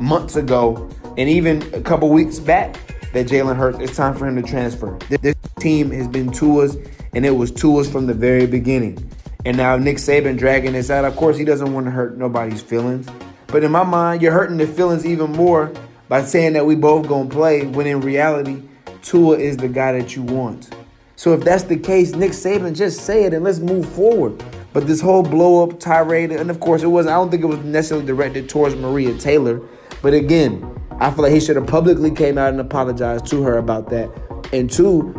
months 0.00 0.36
ago 0.36 0.88
and 1.16 1.28
even 1.28 1.62
a 1.74 1.80
couple 1.80 2.08
weeks 2.10 2.38
back 2.38 2.74
that 3.12 3.26
Jalen 3.26 3.56
Hurts, 3.56 3.78
it's 3.80 3.96
time 3.96 4.14
for 4.14 4.28
him 4.28 4.36
to 4.36 4.42
transfer. 4.42 4.96
This 5.08 5.34
team 5.58 5.90
has 5.90 6.06
been 6.06 6.30
Tua's 6.30 6.76
and 7.14 7.26
it 7.26 7.30
was 7.30 7.50
Tua's 7.50 7.90
from 7.90 8.06
the 8.06 8.14
very 8.14 8.46
beginning. 8.46 9.10
And 9.44 9.56
now 9.56 9.76
Nick 9.76 9.96
Saban 9.96 10.38
dragging 10.38 10.72
this 10.72 10.90
out. 10.90 11.04
Of 11.04 11.16
course, 11.16 11.36
he 11.36 11.44
doesn't 11.44 11.72
want 11.72 11.86
to 11.86 11.90
hurt 11.90 12.16
nobody's 12.16 12.62
feelings. 12.62 13.08
But 13.48 13.64
in 13.64 13.72
my 13.72 13.84
mind, 13.84 14.22
you're 14.22 14.32
hurting 14.32 14.56
the 14.56 14.66
feelings 14.66 15.04
even 15.04 15.32
more 15.32 15.72
by 16.08 16.22
saying 16.22 16.52
that 16.52 16.66
we 16.66 16.76
both 16.76 17.08
gonna 17.08 17.28
play 17.28 17.66
when 17.66 17.86
in 17.86 18.00
reality, 18.00 18.62
Tua 19.02 19.38
is 19.38 19.56
the 19.56 19.68
guy 19.68 19.92
that 19.92 20.14
you 20.14 20.22
want. 20.22 20.74
So 21.16 21.32
if 21.32 21.40
that's 21.42 21.62
the 21.62 21.76
case, 21.76 22.14
Nick 22.14 22.32
Saban, 22.32 22.76
just 22.76 23.00
say 23.00 23.24
it 23.24 23.32
and 23.32 23.42
let's 23.42 23.58
move 23.58 23.88
forward. 23.94 24.44
But 24.76 24.86
this 24.86 25.00
whole 25.00 25.22
blow 25.22 25.62
up 25.62 25.80
tirade, 25.80 26.30
and 26.32 26.50
of 26.50 26.60
course 26.60 26.82
it 26.82 26.88
wasn't, 26.88 27.14
I 27.14 27.16
don't 27.16 27.30
think 27.30 27.42
it 27.42 27.46
was 27.46 27.60
necessarily 27.60 28.04
directed 28.04 28.46
towards 28.46 28.74
Maria 28.74 29.16
Taylor. 29.16 29.62
But 30.02 30.12
again, 30.12 30.70
I 31.00 31.10
feel 31.10 31.22
like 31.22 31.32
he 31.32 31.40
should 31.40 31.56
have 31.56 31.66
publicly 31.66 32.10
came 32.10 32.36
out 32.36 32.50
and 32.50 32.60
apologized 32.60 33.24
to 33.28 33.42
her 33.42 33.56
about 33.56 33.88
that. 33.88 34.10
And 34.52 34.70
two, 34.70 35.14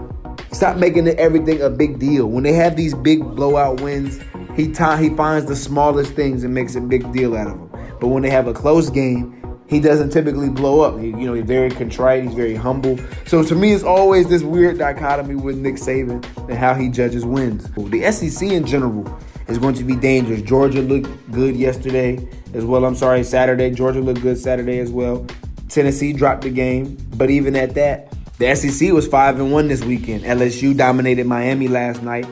Stop 0.51 0.77
making 0.77 1.07
everything 1.07 1.59
a 1.63 1.71
big 1.71 1.97
deal. 1.97 2.27
When 2.27 2.43
they 2.43 2.53
have 2.53 2.75
these 2.75 2.93
big 2.93 3.21
blowout 3.21 3.81
wins, 3.81 4.19
he 4.55 4.71
t- 4.71 4.97
he 4.97 5.09
finds 5.15 5.47
the 5.47 5.55
smallest 5.55 6.13
things 6.13 6.43
and 6.43 6.53
makes 6.53 6.75
a 6.75 6.81
big 6.81 7.11
deal 7.11 7.35
out 7.35 7.47
of 7.47 7.57
them. 7.57 7.97
But 7.99 8.09
when 8.09 8.21
they 8.21 8.29
have 8.29 8.45
a 8.45 8.53
close 8.53 8.91
game, 8.91 9.33
he 9.67 9.79
doesn't 9.79 10.11
typically 10.11 10.49
blow 10.49 10.81
up. 10.81 10.99
He, 10.99 11.07
you 11.07 11.25
know, 11.25 11.33
he's 11.33 11.45
very 11.45 11.71
contrite. 11.71 12.23
He's 12.23 12.35
very 12.35 12.55
humble. 12.55 12.99
So 13.25 13.43
to 13.43 13.55
me, 13.55 13.73
it's 13.73 13.83
always 13.83 14.29
this 14.29 14.43
weird 14.43 14.77
dichotomy 14.77 15.35
with 15.35 15.57
Nick 15.57 15.75
Saban 15.75 16.23
and 16.47 16.57
how 16.57 16.75
he 16.75 16.89
judges 16.89 17.25
wins. 17.25 17.69
The 17.71 18.11
SEC 18.11 18.49
in 18.49 18.65
general 18.65 19.03
is 19.47 19.57
going 19.57 19.75
to 19.75 19.83
be 19.83 19.95
dangerous. 19.95 20.41
Georgia 20.41 20.81
looked 20.81 21.31
good 21.31 21.55
yesterday 21.55 22.25
as 22.53 22.65
well. 22.65 22.85
I'm 22.85 22.95
sorry, 22.95 23.23
Saturday. 23.23 23.71
Georgia 23.71 24.01
looked 24.01 24.21
good 24.21 24.37
Saturday 24.37 24.79
as 24.79 24.91
well. 24.91 25.25
Tennessee 25.69 26.13
dropped 26.13 26.41
the 26.41 26.49
game, 26.49 26.97
but 27.15 27.29
even 27.29 27.55
at 27.55 27.73
that, 27.75 28.13
The 28.39 28.53
SEC 28.55 28.91
was 28.91 29.07
5 29.07 29.39
and 29.39 29.51
1 29.51 29.67
this 29.67 29.83
weekend. 29.83 30.23
LSU 30.23 30.77
dominated 30.77 31.25
Miami 31.25 31.67
last 31.67 32.03
night. 32.03 32.27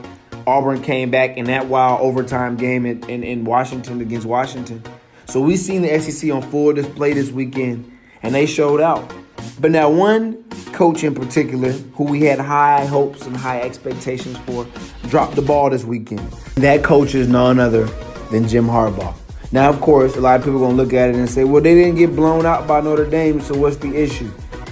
Auburn 0.46 0.84
came 0.84 1.10
back 1.10 1.36
in 1.36 1.46
that 1.46 1.66
wild 1.66 2.00
overtime 2.02 2.58
game 2.58 2.86
in, 2.86 3.04
in, 3.10 3.24
in 3.24 3.44
Washington 3.44 4.02
against 4.02 4.28
Washington. 4.28 4.84
So 5.26 5.42
we 5.42 5.58
seen 5.58 5.82
the 5.82 6.00
SEC 6.00 6.32
on 6.32 6.44
full 6.44 6.74
display 6.74 7.14
this 7.14 7.32
weekend, 7.32 7.92
and 8.22 8.36
they 8.36 8.46
showed 8.46 8.82
out. 8.82 9.12
But 9.60 9.72
now, 9.72 9.90
one 9.90 10.44
coach 10.74 11.04
in 11.04 11.16
particular, 11.16 11.72
who 11.72 12.04
we 12.04 12.24
had 12.24 12.40
high 12.40 12.86
hopes 12.86 13.26
and 13.26 13.36
high 13.36 13.62
expectations 13.62 14.38
for, 14.40 14.68
dropped 15.08 15.36
the 15.36 15.42
ball 15.42 15.70
this 15.70 15.86
weekend. 15.86 16.30
That 16.56 16.84
coach 16.84 17.16
is 17.16 17.28
none 17.28 17.60
other 17.60 17.86
than 18.32 18.48
Jim 18.48 18.66
Harbaugh. 18.66 19.16
Now, 19.52 19.70
of 19.70 19.80
course, 19.80 20.18
a 20.18 20.22
lot 20.22 20.40
of 20.40 20.46
people 20.46 20.58
are 20.58 20.66
going 20.66 20.76
to 20.76 20.84
look 20.84 20.94
at 20.94 21.10
it 21.10 21.16
and 21.16 21.30
say, 21.30 21.46
well, 21.46 21.62
they 21.62 21.76
didn't 21.76 21.96
get 21.96 22.16
blown 22.16 22.46
out 22.46 22.68
by 22.68 22.82
Notre 22.82 23.10
Dame, 23.10 23.40
so 23.40 23.58
what's 23.58 23.78
the 23.78 23.96
issue? 23.96 24.30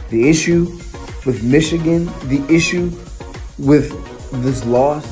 The 0.10 0.30
issue 0.30 0.66
with 1.26 1.42
Michigan, 1.44 2.06
the 2.28 2.46
issue 2.50 2.92
with 3.58 3.92
this 4.44 4.66
loss 4.66 5.06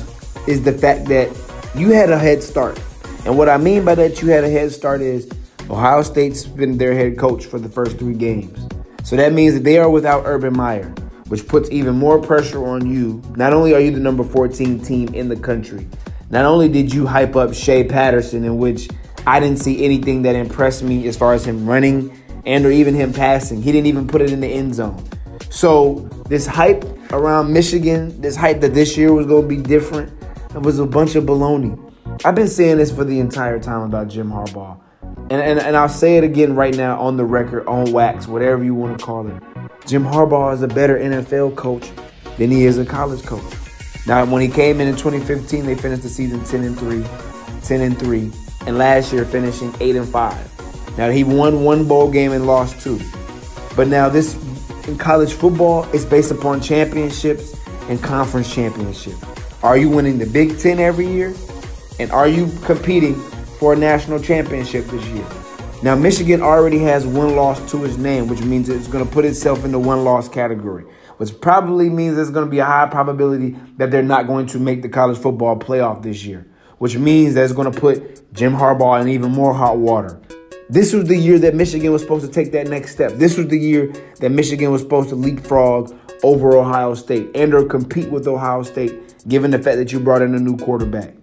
is 0.46 0.62
the 0.62 0.72
fact 0.72 1.06
that 1.06 1.34
you 1.74 1.90
had 1.90 2.10
a 2.10 2.18
head 2.18 2.42
start. 2.42 2.78
And 3.24 3.38
what 3.38 3.48
I 3.48 3.56
mean 3.56 3.84
by 3.84 3.94
that, 3.94 4.20
you 4.20 4.28
had 4.28 4.44
a 4.44 4.50
head 4.50 4.72
start 4.72 5.00
is 5.00 5.30
Ohio 5.70 6.02
State's 6.02 6.44
been 6.44 6.76
their 6.76 6.92
head 6.92 7.16
coach 7.16 7.46
for 7.46 7.58
the 7.58 7.68
first 7.68 7.98
three 7.98 8.14
games. 8.14 8.68
So 9.04 9.16
that 9.16 9.32
means 9.32 9.54
that 9.54 9.64
they 9.64 9.78
are 9.78 9.90
without 9.90 10.22
Urban 10.26 10.56
Meyer, 10.56 10.88
which 11.28 11.46
puts 11.46 11.70
even 11.70 11.96
more 11.96 12.20
pressure 12.20 12.64
on 12.64 12.88
you. 12.88 13.22
Not 13.36 13.52
only 13.52 13.74
are 13.74 13.80
you 13.80 13.90
the 13.90 14.00
number 14.00 14.24
14 14.24 14.80
team 14.80 15.12
in 15.14 15.28
the 15.28 15.36
country, 15.36 15.86
not 16.30 16.44
only 16.44 16.68
did 16.68 16.92
you 16.94 17.06
hype 17.06 17.36
up 17.36 17.52
Shea 17.52 17.84
Patterson, 17.84 18.44
in 18.44 18.58
which 18.58 18.88
I 19.26 19.38
didn't 19.38 19.58
see 19.58 19.84
anything 19.84 20.22
that 20.22 20.34
impressed 20.34 20.82
me 20.82 21.06
as 21.06 21.16
far 21.16 21.34
as 21.34 21.44
him 21.44 21.66
running 21.66 22.16
and 22.44 22.64
or 22.64 22.70
even 22.70 22.94
him 22.94 23.12
passing. 23.12 23.62
He 23.62 23.70
didn't 23.70 23.86
even 23.86 24.08
put 24.08 24.20
it 24.20 24.32
in 24.32 24.40
the 24.40 24.48
end 24.48 24.74
zone. 24.74 25.02
So 25.50 26.08
this 26.28 26.46
hype 26.46 26.84
around 27.12 27.52
Michigan, 27.52 28.20
this 28.20 28.34
hype 28.34 28.60
that 28.60 28.74
this 28.74 28.96
year 28.96 29.12
was 29.12 29.26
going 29.26 29.42
to 29.42 29.48
be 29.48 29.62
different, 29.62 30.12
it 30.54 30.62
was 30.62 30.78
a 30.78 30.86
bunch 30.86 31.14
of 31.14 31.24
baloney. 31.24 31.78
I've 32.24 32.34
been 32.34 32.48
saying 32.48 32.78
this 32.78 32.90
for 32.90 33.04
the 33.04 33.20
entire 33.20 33.58
time 33.58 33.82
about 33.82 34.08
Jim 34.08 34.30
Harbaugh. 34.30 34.80
And, 35.32 35.40
and, 35.40 35.58
and 35.58 35.78
I'll 35.78 35.88
say 35.88 36.18
it 36.18 36.24
again 36.24 36.54
right 36.54 36.76
now 36.76 37.00
on 37.00 37.16
the 37.16 37.24
record, 37.24 37.66
on 37.66 37.90
wax, 37.90 38.28
whatever 38.28 38.62
you 38.62 38.74
want 38.74 38.98
to 38.98 39.02
call 39.02 39.26
it. 39.26 39.42
Jim 39.86 40.04
Harbaugh 40.04 40.52
is 40.52 40.60
a 40.60 40.68
better 40.68 40.98
NFL 40.98 41.56
coach 41.56 41.90
than 42.36 42.50
he 42.50 42.66
is 42.66 42.76
a 42.76 42.84
college 42.84 43.22
coach. 43.22 43.42
Now, 44.06 44.26
when 44.26 44.42
he 44.42 44.48
came 44.48 44.78
in 44.78 44.88
in 44.88 44.94
2015, 44.94 45.64
they 45.64 45.74
finished 45.74 46.02
the 46.02 46.10
season 46.10 46.44
10 46.44 46.64
and 46.64 46.78
3, 46.78 47.02
10 47.62 47.80
and 47.80 47.98
3, 47.98 48.30
and 48.66 48.76
last 48.76 49.10
year 49.10 49.24
finishing 49.24 49.74
8 49.80 49.96
and 49.96 50.06
5. 50.06 50.98
Now, 50.98 51.08
he 51.08 51.24
won 51.24 51.64
one 51.64 51.88
bowl 51.88 52.10
game 52.10 52.32
and 52.32 52.46
lost 52.46 52.82
two. 52.82 53.00
But 53.74 53.88
now, 53.88 54.10
this 54.10 54.34
in 54.86 54.98
college 54.98 55.32
football 55.32 55.84
is 55.94 56.04
based 56.04 56.30
upon 56.30 56.60
championships 56.60 57.56
and 57.88 58.02
conference 58.02 58.54
championships. 58.54 59.24
Are 59.62 59.78
you 59.78 59.88
winning 59.88 60.18
the 60.18 60.26
Big 60.26 60.58
Ten 60.58 60.78
every 60.78 61.06
year? 61.06 61.34
And 61.98 62.10
are 62.10 62.28
you 62.28 62.52
competing 62.66 63.18
for 63.62 63.74
a 63.74 63.76
national 63.76 64.20
championship 64.20 64.84
this 64.86 65.06
year? 65.06 65.24
Now, 65.84 65.94
Michigan 65.94 66.42
already 66.42 66.80
has 66.80 67.06
one 67.06 67.36
loss 67.36 67.70
to 67.70 67.84
its 67.84 67.96
name, 67.96 68.26
which 68.26 68.42
means 68.42 68.68
it's 68.68 68.88
going 68.88 69.06
to 69.06 69.08
put 69.08 69.24
itself 69.24 69.64
in 69.64 69.70
the 69.70 69.78
one 69.78 70.02
loss 70.02 70.28
category, 70.28 70.82
which 71.18 71.40
probably 71.40 71.88
means 71.88 72.16
there's 72.16 72.30
going 72.30 72.44
to 72.44 72.50
be 72.50 72.58
a 72.58 72.64
high 72.64 72.88
probability 72.88 73.56
that 73.76 73.92
they're 73.92 74.02
not 74.02 74.26
going 74.26 74.46
to 74.46 74.58
make 74.58 74.82
the 74.82 74.88
college 74.88 75.16
football 75.16 75.56
playoff 75.56 76.02
this 76.02 76.24
year, 76.24 76.44
which 76.78 76.96
means 76.96 77.34
that 77.34 77.44
it's 77.44 77.52
going 77.52 77.70
to 77.70 77.80
put 77.80 78.32
Jim 78.34 78.52
Harbaugh 78.52 79.00
in 79.00 79.08
even 79.08 79.30
more 79.30 79.54
hot 79.54 79.78
water. 79.78 80.20
This 80.68 80.92
was 80.92 81.04
the 81.04 81.16
year 81.16 81.38
that 81.38 81.54
Michigan 81.54 81.92
was 81.92 82.02
supposed 82.02 82.26
to 82.26 82.32
take 82.32 82.50
that 82.50 82.66
next 82.66 82.90
step. 82.90 83.12
This 83.12 83.38
was 83.38 83.46
the 83.46 83.58
year 83.60 83.92
that 84.18 84.30
Michigan 84.30 84.72
was 84.72 84.82
supposed 84.82 85.08
to 85.10 85.14
leapfrog 85.14 85.96
over 86.24 86.56
Ohio 86.56 86.94
State 86.94 87.30
and 87.36 87.54
or 87.54 87.64
compete 87.64 88.10
with 88.10 88.26
Ohio 88.26 88.64
State, 88.64 89.24
given 89.28 89.52
the 89.52 89.58
fact 89.60 89.76
that 89.76 89.92
you 89.92 90.00
brought 90.00 90.22
in 90.22 90.34
a 90.34 90.40
new 90.40 90.56
quarterback. 90.56 91.14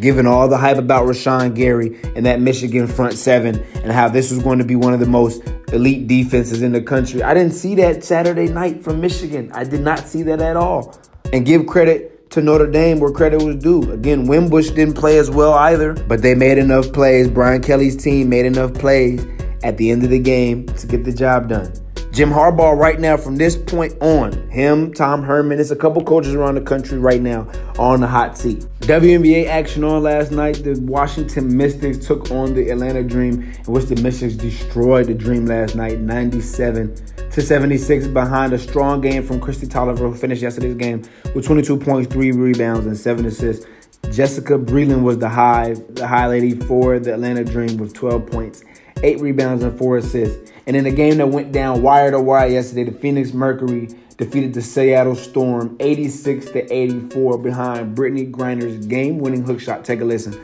Given 0.00 0.26
all 0.26 0.48
the 0.48 0.58
hype 0.58 0.76
about 0.76 1.06
Rashan 1.06 1.54
Gary 1.54 2.00
and 2.16 2.26
that 2.26 2.40
Michigan 2.40 2.86
front 2.86 3.14
seven 3.14 3.60
and 3.82 3.92
how 3.92 4.08
this 4.08 4.30
was 4.30 4.42
going 4.42 4.58
to 4.58 4.64
be 4.64 4.74
one 4.74 4.92
of 4.92 5.00
the 5.00 5.06
most 5.06 5.42
elite 5.72 6.08
defenses 6.08 6.62
in 6.62 6.72
the 6.72 6.82
country, 6.82 7.22
I 7.22 7.32
didn't 7.34 7.52
see 7.52 7.76
that 7.76 8.02
Saturday 8.02 8.48
night 8.48 8.82
from 8.82 9.00
Michigan. 9.00 9.50
I 9.52 9.64
did 9.64 9.80
not 9.80 10.00
see 10.00 10.22
that 10.24 10.40
at 10.40 10.56
all. 10.56 10.98
And 11.32 11.46
give 11.46 11.66
credit 11.66 12.30
to 12.30 12.42
Notre 12.42 12.66
Dame 12.66 12.98
where 12.98 13.12
credit 13.12 13.42
was 13.42 13.56
due. 13.56 13.92
Again, 13.92 14.26
Wimbush 14.26 14.70
didn't 14.70 14.94
play 14.94 15.18
as 15.18 15.30
well 15.30 15.52
either, 15.54 15.94
but 15.94 16.22
they 16.22 16.34
made 16.34 16.58
enough 16.58 16.92
plays. 16.92 17.30
Brian 17.30 17.62
Kelly's 17.62 17.96
team 17.96 18.28
made 18.28 18.46
enough 18.46 18.74
plays 18.74 19.24
at 19.62 19.76
the 19.76 19.90
end 19.90 20.02
of 20.02 20.10
the 20.10 20.18
game 20.18 20.66
to 20.66 20.86
get 20.88 21.04
the 21.04 21.12
job 21.12 21.48
done. 21.48 21.72
Jim 22.14 22.30
Harbaugh, 22.30 22.78
right 22.78 23.00
now, 23.00 23.16
from 23.16 23.34
this 23.34 23.56
point 23.56 23.92
on, 24.00 24.48
him, 24.48 24.94
Tom 24.94 25.24
Herman, 25.24 25.56
there's 25.56 25.72
a 25.72 25.76
couple 25.76 26.00
coaches 26.04 26.32
around 26.32 26.54
the 26.54 26.60
country 26.60 26.96
right 26.96 27.20
now 27.20 27.50
on 27.76 28.00
the 28.00 28.06
hot 28.06 28.38
seat. 28.38 28.60
WNBA 28.82 29.48
action 29.48 29.82
on 29.82 30.04
last 30.04 30.30
night. 30.30 30.62
The 30.62 30.80
Washington 30.82 31.56
Mystics 31.56 32.06
took 32.06 32.30
on 32.30 32.54
the 32.54 32.70
Atlanta 32.70 33.02
Dream, 33.02 33.42
in 33.42 33.72
which 33.72 33.86
the 33.86 33.96
Mystics 33.96 34.34
destroyed 34.34 35.08
the 35.08 35.14
Dream 35.14 35.46
last 35.46 35.74
night, 35.74 35.98
97 35.98 36.94
to 37.32 37.42
76, 37.42 38.06
behind 38.06 38.52
a 38.52 38.60
strong 38.60 39.00
game 39.00 39.24
from 39.24 39.40
Kristi 39.40 39.66
Toliver, 39.66 39.98
who 39.98 40.14
finished 40.14 40.40
yesterday's 40.40 40.76
game 40.76 41.02
with 41.34 41.44
22 41.44 41.78
points, 41.78 42.12
three 42.12 42.30
rebounds, 42.30 42.86
and 42.86 42.96
seven 42.96 43.26
assists. 43.26 43.66
Jessica 44.12 44.56
Breland 44.56 45.02
was 45.02 45.18
the 45.18 45.28
high, 45.28 45.74
the 45.90 46.06
high 46.06 46.28
lady 46.28 46.54
for 46.54 47.00
the 47.00 47.14
Atlanta 47.14 47.42
Dream 47.42 47.76
with 47.76 47.92
12 47.92 48.26
points, 48.26 48.62
eight 49.02 49.20
rebounds, 49.20 49.62
and 49.62 49.76
four 49.78 49.96
assists. 49.98 50.52
And 50.66 50.76
in 50.76 50.86
a 50.86 50.90
game 50.90 51.18
that 51.18 51.28
went 51.28 51.52
down 51.52 51.82
wire 51.82 52.10
to 52.10 52.20
wire 52.20 52.48
yesterday, 52.48 52.84
the 52.84 52.98
Phoenix 52.98 53.32
Mercury 53.32 53.88
defeated 54.16 54.54
the 54.54 54.62
Seattle 54.62 55.16
Storm 55.16 55.76
86 55.80 56.46
to 56.52 56.72
84 56.72 57.38
behind 57.38 57.96
Brittney 57.96 58.30
Griner's 58.30 58.86
game-winning 58.86 59.42
hook 59.42 59.60
shot. 59.60 59.84
Take 59.84 60.00
a 60.00 60.04
listen. 60.04 60.40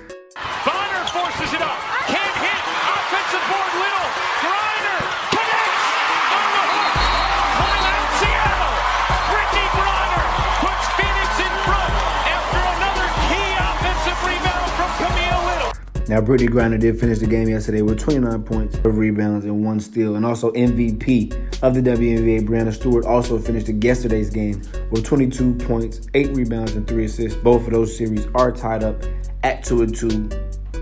Now, 16.10 16.20
Brittney 16.20 16.48
Griner 16.48 16.76
did 16.76 16.98
finish 16.98 17.20
the 17.20 17.26
game 17.28 17.48
yesterday 17.48 17.82
with 17.82 18.00
29 18.00 18.42
points, 18.42 18.76
of 18.78 18.98
rebounds, 18.98 19.44
and 19.44 19.64
one 19.64 19.78
steal. 19.78 20.16
And 20.16 20.26
also 20.26 20.50
MVP 20.50 21.62
of 21.62 21.72
the 21.72 21.80
WNBA, 21.80 22.48
Breanna 22.48 22.72
Stewart, 22.72 23.04
also 23.04 23.38
finished 23.38 23.68
yesterday's 23.68 24.28
game 24.28 24.60
with 24.90 25.04
22 25.04 25.54
points, 25.54 26.08
eight 26.14 26.30
rebounds, 26.30 26.74
and 26.74 26.84
three 26.84 27.04
assists. 27.04 27.38
Both 27.40 27.68
of 27.68 27.74
those 27.74 27.96
series 27.96 28.26
are 28.34 28.50
tied 28.50 28.82
up 28.82 29.00
at 29.44 29.62
two 29.62 29.82
and 29.82 29.94
two, 29.94 30.28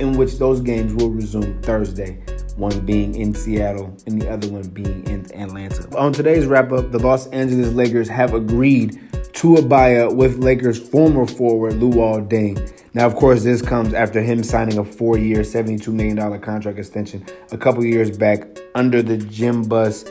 in 0.01 0.17
which 0.17 0.39
those 0.39 0.63
games 0.63 0.95
will 0.95 1.11
resume 1.11 1.61
Thursday. 1.61 2.23
One 2.57 2.81
being 2.87 3.15
in 3.15 3.35
Seattle 3.35 3.95
and 4.07 4.23
the 4.23 4.31
other 4.31 4.49
one 4.49 4.67
being 4.69 5.07
in 5.09 5.27
Atlanta. 5.39 5.95
On 5.99 6.11
today's 6.11 6.47
wrap 6.47 6.73
up, 6.73 6.91
the 6.91 6.99
Los 6.99 7.27
Angeles 7.27 7.75
Lakers 7.75 8.09
have 8.09 8.33
agreed 8.33 8.99
to 9.39 9.55
a 9.55 9.63
buyout 9.63 10.17
with 10.17 10.39
Lakers 10.39 10.81
former 10.89 11.25
forward 11.25 11.75
Luol 11.75 12.29
Deng. 12.29 12.73
Now, 12.93 13.07
of 13.07 13.15
course, 13.15 13.45
this 13.45 13.63
comes 13.63 13.95
after 13.95 14.21
him 14.21 14.43
signing 14.43 14.79
a 14.79 14.85
four-year, 14.85 15.43
$72 15.43 15.87
million 15.93 16.41
contract 16.41 16.77
extension 16.77 17.25
a 17.53 17.57
couple 17.57 17.85
years 17.85 18.19
back 18.19 18.59
under 18.75 19.01
the 19.01 19.17
Jim 19.17 19.63
Buss, 19.63 20.05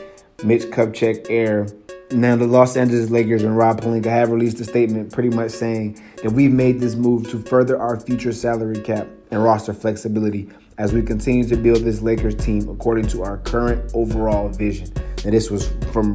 Mitch 0.44 0.62
Kupchak 0.70 1.26
era. 1.28 1.68
Now, 2.10 2.36
the 2.36 2.46
Los 2.46 2.74
Angeles 2.74 3.10
Lakers 3.10 3.42
and 3.42 3.54
Rob 3.54 3.82
Pelinka 3.82 4.06
have 4.06 4.30
released 4.30 4.60
a 4.60 4.64
statement 4.64 5.12
pretty 5.12 5.28
much 5.28 5.50
saying 5.50 6.02
that 6.22 6.32
we've 6.32 6.50
made 6.50 6.80
this 6.80 6.94
move 6.94 7.28
to 7.30 7.38
further 7.42 7.78
our 7.78 8.00
future 8.00 8.32
salary 8.32 8.80
cap 8.80 9.08
and 9.30 9.44
roster 9.44 9.74
flexibility 9.74 10.48
as 10.78 10.94
we 10.94 11.02
continue 11.02 11.46
to 11.46 11.56
build 11.56 11.80
this 11.80 12.00
Lakers 12.00 12.34
team 12.34 12.66
according 12.70 13.06
to 13.08 13.24
our 13.24 13.36
current 13.36 13.90
overall 13.92 14.48
vision. 14.48 14.90
And 15.22 15.34
this 15.34 15.50
was 15.50 15.68
from 15.92 16.14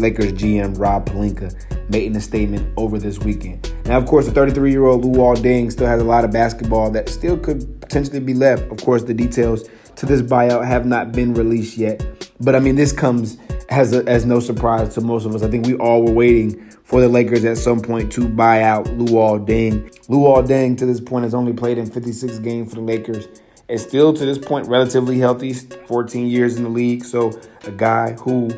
Lakers 0.00 0.32
GM 0.32 0.78
Rob 0.78 1.08
Pelinka 1.08 1.54
making 1.90 2.16
a 2.16 2.20
statement 2.20 2.72
over 2.76 2.98
this 2.98 3.18
weekend. 3.18 3.72
Now, 3.86 3.98
of 3.98 4.06
course, 4.06 4.26
the 4.26 4.32
33 4.32 4.70
year 4.70 4.84
old 4.84 5.04
Luol 5.04 5.36
Deng 5.36 5.70
still 5.70 5.86
has 5.86 6.00
a 6.00 6.04
lot 6.04 6.24
of 6.24 6.30
basketball 6.30 6.90
that 6.92 7.08
still 7.08 7.36
could 7.36 7.80
potentially 7.80 8.20
be 8.20 8.34
left. 8.34 8.70
Of 8.70 8.82
course, 8.84 9.02
the 9.02 9.14
details 9.14 9.68
to 9.96 10.06
this 10.06 10.22
buyout 10.22 10.64
have 10.66 10.86
not 10.86 11.12
been 11.12 11.34
released 11.34 11.76
yet. 11.76 12.04
But 12.40 12.56
I 12.56 12.60
mean, 12.60 12.76
this 12.76 12.92
comes 12.92 13.36
as, 13.68 13.92
a, 13.92 14.04
as 14.06 14.24
no 14.24 14.40
surprise 14.40 14.94
to 14.94 15.00
most 15.00 15.26
of 15.26 15.34
us. 15.34 15.42
I 15.42 15.48
think 15.48 15.66
we 15.66 15.74
all 15.74 16.02
were 16.02 16.12
waiting 16.12 16.70
for 16.84 17.00
the 17.00 17.08
Lakers 17.08 17.44
at 17.44 17.58
some 17.58 17.80
point 17.80 18.10
to 18.12 18.28
buy 18.28 18.62
out 18.62 18.86
Luol 18.86 19.46
Deng. 19.46 19.90
Luol 20.06 20.46
Deng, 20.46 20.76
to 20.78 20.86
this 20.86 21.00
point, 21.00 21.24
has 21.24 21.34
only 21.34 21.52
played 21.52 21.78
in 21.78 21.90
56 21.90 22.38
games 22.38 22.70
for 22.70 22.76
the 22.76 22.82
Lakers. 22.82 23.28
Is 23.68 23.82
still, 23.82 24.12
to 24.12 24.26
this 24.26 24.38
point, 24.38 24.66
relatively 24.66 25.18
healthy, 25.18 25.52
14 25.52 26.26
years 26.26 26.56
in 26.56 26.64
the 26.64 26.70
league. 26.70 27.04
So, 27.04 27.38
a 27.64 27.70
guy 27.70 28.14
who 28.14 28.48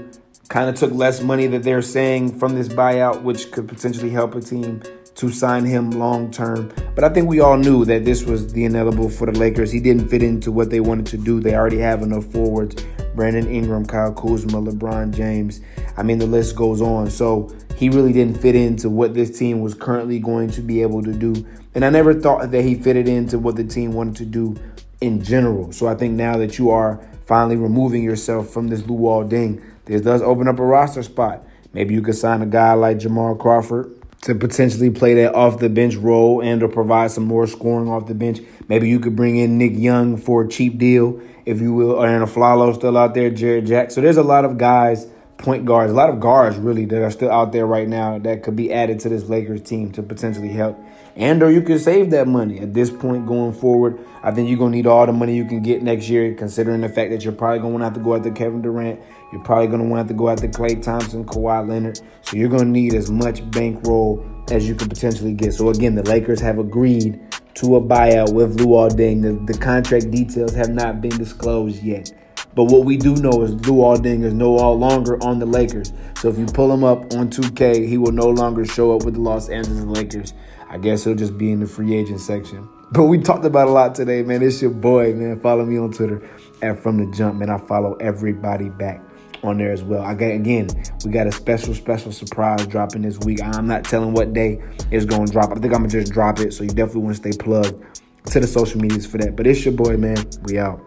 kind 0.49 0.69
of 0.69 0.75
took 0.75 0.93
less 0.93 1.23
money 1.23 1.47
that 1.47 1.63
they're 1.63 1.83
saying 1.83 2.39
from 2.39 2.55
this 2.55 2.69
buyout, 2.69 3.23
which 3.23 3.51
could 3.51 3.69
potentially 3.69 4.11
help 4.11 4.35
a 4.35 4.41
team 4.41 4.83
to 5.15 5.31
sign 5.31 5.65
him 5.65 5.91
long 5.91 6.31
term. 6.31 6.73
But 6.95 7.05
I 7.05 7.09
think 7.09 7.29
we 7.29 7.41
all 7.41 7.57
knew 7.57 7.85
that 7.85 8.05
this 8.05 8.25
was 8.25 8.53
the 8.53 8.65
inevitable 8.65 9.11
for 9.11 9.31
the 9.31 9.39
Lakers. 9.39 9.71
He 9.71 9.81
didn't 9.81 10.09
fit 10.09 10.23
into 10.23 10.51
what 10.51 10.71
they 10.71 10.81
wanted 10.81 11.07
to 11.07 11.19
do. 11.19 11.41
They 11.41 11.55
already 11.55 11.79
have 11.79 12.03
enough 12.03 12.25
forwards. 12.27 12.85
Brandon 13.15 13.47
Ingram, 13.47 13.85
Kyle 13.85 14.13
Kuzma, 14.13 14.61
LeBron 14.61 15.15
James. 15.15 15.61
I 15.97 16.03
mean, 16.03 16.19
the 16.19 16.27
list 16.27 16.57
goes 16.57 16.81
on. 16.81 17.11
So 17.11 17.55
he 17.77 17.91
really 17.91 18.13
didn't 18.13 18.41
fit 18.41 18.55
into 18.55 18.89
what 18.89 19.13
this 19.13 19.39
team 19.39 19.61
was 19.61 19.75
currently 19.75 20.19
going 20.19 20.51
to 20.53 20.63
be 20.63 20.81
able 20.81 21.03
to 21.03 21.13
do. 21.13 21.47
And 21.75 21.85
I 21.85 21.91
never 21.91 22.15
thought 22.15 22.51
that 22.51 22.63
he 22.63 22.75
fitted 22.75 23.09
into 23.09 23.39
what 23.39 23.57
the 23.57 23.65
team 23.65 23.93
wanted 23.93 24.17
to 24.17 24.25
do 24.25 24.57
in 25.01 25.23
general. 25.23 25.73
So 25.73 25.89
I 25.89 25.95
think 25.95 26.15
now 26.15 26.37
that 26.39 26.59
you 26.59 26.71
are 26.71 27.05
finally 27.33 27.57
removing 27.57 28.03
yourself 28.05 28.51
from 28.51 28.69
this 28.69 28.83
Luol 28.83 29.27
Deng, 29.27 29.65
this 29.87 30.03
does 30.03 30.21
open 30.21 30.49
up 30.49 30.59
a 30.59 30.63
roster 30.63 31.03
spot. 31.03 31.43
Maybe 31.73 31.95
you 31.95 32.03
could 32.03 32.15
sign 32.15 32.43
a 32.43 32.47
guy 32.47 32.75
like 32.75 32.99
Jamal 32.99 33.37
Crawford 33.37 33.91
to 34.25 34.35
potentially 34.35 34.91
play 34.91 35.15
that 35.15 35.35
off 35.35 35.59
the 35.59 35.71
bench 35.71 35.95
role 35.95 36.43
and 36.43 36.63
or 36.63 36.69
provide 36.69 37.11
some 37.11 37.25
more 37.25 37.47
scoring 37.47 37.89
off 37.89 38.07
the 38.07 38.15
bench. 38.15 38.41
Maybe 38.69 38.87
you 38.87 39.01
could 39.01 39.17
bring 39.17 39.39
in 39.39 39.57
Nick 39.57 39.73
Young 39.77 40.19
for 40.19 40.43
a 40.43 40.49
cheap 40.49 40.77
deal, 40.77 41.23
if 41.47 41.59
you 41.59 41.73
will, 41.73 41.93
or 41.93 42.07
and 42.07 42.23
Afflalo 42.23 42.75
still 42.75 42.99
out 42.99 43.15
there, 43.15 43.31
Jarrett 43.31 43.65
Jack. 43.65 43.93
So 43.93 44.03
there's 44.03 44.19
a 44.19 44.23
lot 44.23 44.45
of 44.45 44.59
guys, 44.59 45.07
point 45.39 45.65
guards, 45.65 45.91
a 45.91 45.97
lot 45.97 46.11
of 46.11 46.21
guards 46.21 46.59
really 46.59 46.85
that 46.85 47.03
are 47.03 47.11
still 47.11 47.31
out 47.31 47.53
there 47.53 47.65
right 47.65 47.89
now 47.89 48.19
that 48.19 48.43
could 48.43 48.57
be 48.57 48.71
added 48.71 49.01
to 49.01 49.09
this 49.09 49.31
Lakers 49.31 49.63
team 49.63 49.91
to 49.93 50.03
potentially 50.03 50.51
help. 50.51 50.79
And 51.15 51.43
or 51.43 51.51
you 51.51 51.61
can 51.61 51.79
save 51.79 52.11
that 52.11 52.27
money 52.27 52.59
at 52.61 52.73
this 52.73 52.91
point 52.91 53.27
going 53.27 53.53
forward. 53.53 53.99
I 54.23 54.31
think 54.31 54.49
you're 54.49 54.59
gonna 54.59 54.71
need 54.71 54.87
all 54.87 55.05
the 55.05 55.13
money 55.13 55.37
you 55.37 55.45
can 55.45 55.63
get 55.63 55.83
next 55.83 56.09
year, 56.09 56.35
considering 56.35 56.81
the 56.81 56.89
fact 56.89 57.11
that 57.11 57.25
you're 57.25 57.35
probably 57.35 57.59
gonna 57.59 57.85
have 57.85 57.95
to 57.95 58.01
go 58.01 58.15
after 58.15 58.31
Kevin 58.31 58.63
Durant. 58.63 59.01
You're 59.33 59.43
probably 59.43 59.67
gonna 59.67 59.85
want 59.85 60.09
to 60.09 60.15
go 60.15 60.29
after 60.29 60.49
Klay 60.49 60.81
Thompson, 60.81 61.25
Kawhi 61.25 61.69
Leonard. 61.69 62.01
So 62.23 62.37
you're 62.37 62.49
gonna 62.49 62.65
need 62.65 62.95
as 62.95 63.11
much 63.11 63.49
bankroll 63.51 64.25
as 64.51 64.67
you 64.67 64.75
can 64.75 64.89
potentially 64.89 65.35
get. 65.35 65.53
So 65.55 65.69
again, 65.69 65.95
the 65.95 66.03
Lakers 66.03 66.41
have 66.41 66.59
agreed 66.59 67.21
to 67.55 67.77
a 67.77 67.81
buyout 67.81 68.33
with 68.33 68.59
Luol 68.59 68.91
Deng. 68.91 69.23
The, 69.23 69.53
the 69.53 69.59
contract 69.59 70.11
details 70.11 70.55
have 70.55 70.71
not 70.71 71.01
been 71.01 71.17
disclosed 71.19 71.83
yet. 71.83 72.13
But 72.55 72.65
what 72.65 72.85
we 72.85 72.97
do 72.97 73.15
know 73.17 73.43
is 73.43 73.55
Luol 73.55 73.97
Deng 73.97 74.25
is 74.25 74.35
no 74.35 74.53
longer 74.53 75.23
on 75.23 75.39
the 75.39 75.47
Lakers. 75.47 75.93
So 76.19 76.29
if 76.29 76.39
you 76.39 76.47
pull 76.47 76.73
him 76.73 76.85
up 76.85 77.15
on 77.15 77.31
2K, 77.31 77.89
he 77.89 77.97
will 77.97 78.13
no 78.13 78.29
longer 78.29 78.65
show 78.65 78.95
up 78.95 79.05
with 79.05 79.15
the 79.15 79.21
Los 79.21 79.49
Angeles 79.49 79.85
Lakers. 79.85 80.35
I 80.73 80.79
guess 80.79 81.05
he'll 81.05 81.15
just 81.15 81.37
be 81.37 81.53
in 81.53 81.61
the 81.61 81.67
free 81.67 81.95
agent 81.95 82.21
section. 82.21 82.69
But 82.93 83.05
we 83.05 83.17
talked 83.17 83.47
about 83.47 83.69
a 83.69 83.71
lot 83.71 83.95
today, 83.95 84.23
man. 84.23 84.43
It's 84.43 84.61
your 84.61 84.71
boy, 84.71 85.15
man. 85.15 85.41
Follow 85.41 85.65
me 85.65 85.79
on 85.79 85.93
Twitter 85.93 86.29
at 86.61 86.79
From 86.83 86.99
the 86.99 87.11
Jump, 87.17 87.39
man. 87.39 87.49
I 87.49 87.57
follow 87.57 87.95
everybody 87.95 88.69
back 88.69 89.03
on 89.43 89.57
there 89.57 89.73
as 89.73 89.83
well. 89.83 90.03
I 90.03 90.13
got 90.13 90.33
again, 90.33 90.69
we 91.03 91.11
got 91.11 91.27
a 91.27 91.33
special, 91.33 91.73
special 91.73 92.13
surprise 92.13 92.67
dropping 92.67 93.01
this 93.01 93.19
week. 93.21 93.43
I'm 93.43 93.67
not 93.67 93.85
telling 93.85 94.13
what 94.13 94.35
day 94.35 94.63
it's 94.91 95.07
gonna 95.07 95.27
drop. 95.27 95.53
I 95.53 95.55
think 95.55 95.73
I'm 95.73 95.81
gonna 95.81 95.89
just 95.89 96.13
drop 96.13 96.39
it, 96.41 96.53
so 96.53 96.65
you 96.65 96.69
definitely 96.71 97.01
want 97.01 97.17
to 97.17 97.31
stay 97.31 97.39
plugged 97.39 97.83
to 98.27 98.41
the 98.41 98.47
social 98.47 98.79
medias 98.79 99.07
for 99.07 99.17
that. 99.17 99.37
But 99.37 99.47
it's 99.47 99.65
your 99.65 99.73
boy, 99.73 99.97
man. 99.97 100.23
We 100.43 100.59
out. 100.59 100.79